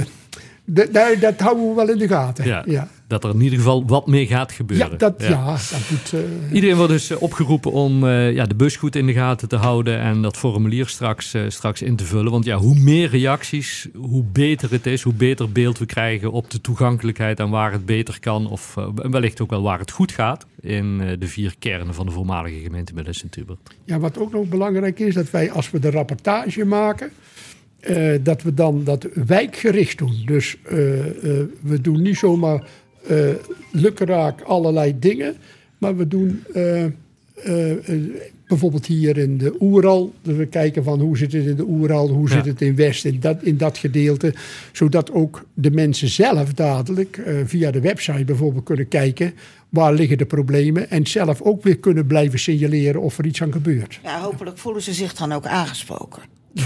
dat 1.21 1.41
houden 1.41 1.69
we 1.69 1.75
wel 1.75 1.89
in 1.89 1.99
de 1.99 2.09
gaten. 2.09 2.45
Ja, 2.45 2.63
ja. 2.67 2.89
Dat 3.11 3.25
er 3.25 3.31
in 3.35 3.41
ieder 3.41 3.59
geval 3.59 3.87
wat 3.87 4.07
mee 4.07 4.27
gaat 4.27 4.53
gebeuren. 4.53 4.91
Ja, 4.91 4.97
dat, 4.97 5.15
ja. 5.19 5.45
dat 5.53 5.81
moet. 5.91 6.13
eh, 6.13 6.55
Iedereen 6.55 6.77
wordt 6.77 6.93
dus 6.93 7.11
eh, 7.11 7.23
opgeroepen 7.23 7.73
om 7.73 8.07
eh, 8.07 8.33
ja, 8.33 8.47
de 8.47 8.55
bus 8.55 8.77
goed 8.77 8.97
in 8.97 9.07
de 9.07 9.13
gaten 9.13 9.49
te 9.49 9.57
houden 9.57 9.99
en 9.99 10.23
dat 10.23 10.37
formulier 10.37 10.87
straks, 10.87 11.37
straks 11.49 11.83
in 11.83 11.97
te 11.97 12.05
vullen. 12.05 12.31
Want 12.31 12.45
ja, 12.45 12.57
hoe 12.57 12.79
meer 12.79 13.09
reacties, 13.09 13.89
hoe 13.97 14.25
beter 14.33 14.71
het 14.71 14.87
is, 14.87 15.03
hoe 15.03 15.13
beter 15.13 15.53
beeld 15.53 15.79
we 15.79 15.87
krijgen 15.87 16.33
op 16.33 16.51
de 16.51 16.61
toegankelijkheid 16.61 17.41
en 17.41 17.51
waar 17.51 17.73
het 17.73 17.87
beter 17.87 18.21
kan. 18.21 18.47
Of 18.51 18.75
wellicht 18.95 19.41
ook 19.41 19.51
wel 19.51 19.63
waar 19.63 19.79
het 19.79 19.91
goed 19.91 20.13
gaat 20.13 20.47
in 20.61 20.99
de 21.19 21.27
vier 21.27 21.55
kernen 21.59 21.95
van 21.95 22.07
de 22.07 22.13
voormalige 22.13 22.59
gemeente 22.59 22.95
Midden 22.95 23.15
Sint-Hubert. 23.15 23.59
Ja, 23.85 23.99
wat 23.99 24.19
ook 24.19 24.33
nog 24.33 24.49
belangrijk 24.49 24.99
is, 24.99 25.15
dat 25.15 25.31
wij 25.31 25.51
als 25.51 25.71
we 25.71 25.79
de 25.79 25.91
rapportage 25.91 26.65
maken, 26.65 27.11
dat 28.23 28.43
we 28.43 28.55
dan 28.55 28.85
dat 28.85 29.07
wijkgericht 29.27 29.99
doen. 29.99 30.23
Dus 30.27 30.57
we 31.63 31.79
doen 31.81 32.03
niet 32.03 32.17
zomaar 32.19 32.65
eh 33.09 33.29
lukraak 33.73 34.41
allerlei 34.43 34.99
dingen, 34.99 35.37
maar 35.79 35.97
we 35.97 36.09
doen 36.09 36.43
eh, 36.55 36.85
eh, 36.85 36.93
bijvoorbeeld 38.49 38.87
hier 38.87 39.19
in 39.19 39.39
de 39.39 39.57
Oeral, 39.61 40.13
dat 40.23 40.37
we 40.37 40.47
kijken 40.47 40.85
van 40.85 41.01
hoe 41.01 41.17
zit 41.17 41.33
het 41.33 41.47
in 41.47 41.57
de 41.57 41.65
Oeral, 41.69 42.09
hoe 42.09 42.29
Ja. 42.29 42.35
zit 42.35 42.45
het 42.45 42.61
in 42.61 42.75
West, 42.77 43.05
in 43.05 43.21
dat, 43.21 43.43
in 43.43 43.57
dat 43.57 43.79
gedeelte, 43.79 44.35
zodat 44.73 45.13
ook 45.13 45.45
de 45.55 45.71
mensen 45.71 46.09
zelf 46.09 46.53
dadelijk 46.53 47.17
eh, 47.17 47.35
via 47.45 47.71
de 47.71 47.81
website 47.81 48.25
bijvoorbeeld 48.25 48.65
kunnen 48.65 48.89
kijken 48.89 49.35
waar 49.69 49.93
liggen 49.93 50.19
de 50.19 50.27
problemen 50.27 50.91
en 50.91 51.07
zelf 51.07 51.43
ook 51.43 51.63
weer 51.63 51.79
kunnen 51.79 52.07
blijven 52.07 52.39
signaleren 52.39 53.01
of 53.01 53.19
er 53.19 53.27
iets 53.27 53.43
aan 53.43 53.53
gebeurt. 53.53 53.99
Ja, 54.03 54.21
hopelijk 54.21 54.59
voelen 54.59 54.83
ze 54.83 54.93
zich 54.93 55.15
dan 55.15 55.33
ook 55.33 55.47
aangesproken. 55.47 56.23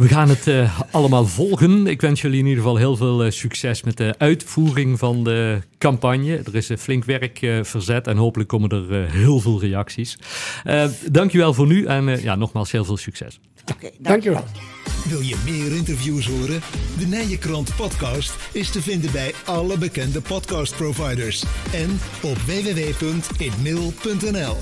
We 0.00 0.08
gaan 0.08 0.28
het 0.28 0.46
eh, 0.46 0.80
allemaal 0.90 1.26
volgen. 1.26 1.86
Ik 1.86 2.00
wens 2.00 2.20
jullie 2.20 2.38
in 2.38 2.46
ieder 2.46 2.62
geval 2.62 2.76
heel 2.76 2.96
veel 2.96 3.24
eh, 3.24 3.30
succes 3.30 3.82
met 3.82 3.96
de 3.96 4.14
uitvoering 4.18 4.98
van 4.98 5.24
de 5.24 5.60
campagne. 5.78 6.36
Er 6.36 6.54
is 6.54 6.70
eh, 6.70 6.76
flink 6.76 7.04
werk 7.04 7.38
verzet 7.62 8.06
en 8.06 8.16
hopelijk 8.16 8.48
komen 8.48 8.70
er 8.70 9.10
heel 9.10 9.40
veel 9.40 9.60
reacties. 9.60 10.18
Eh 10.64 10.84
dankjewel 11.10 11.54
voor 11.54 11.66
nu 11.66 11.84
en 11.84 12.22
ja, 12.22 12.34
nogmaals 12.34 12.70
heel 12.70 12.84
veel 12.84 12.96
succes. 12.96 13.40
Oké, 13.72 13.90
Dankjewel. 13.98 14.44
Wil 15.08 15.20
je 15.20 15.36
meer 15.44 15.76
interviews 15.76 16.26
horen? 16.26 16.60
De 16.98 17.06
Nijenkrant 17.06 17.76
podcast 17.76 18.34
is 18.52 18.70
te 18.70 18.82
vinden 18.82 19.12
bij 19.12 19.34
alle 19.44 19.78
bekende 19.78 20.20
podcastproviders 20.20 21.44
en 21.72 22.00
op 22.22 22.36
www.inmail.nl. 22.36 24.56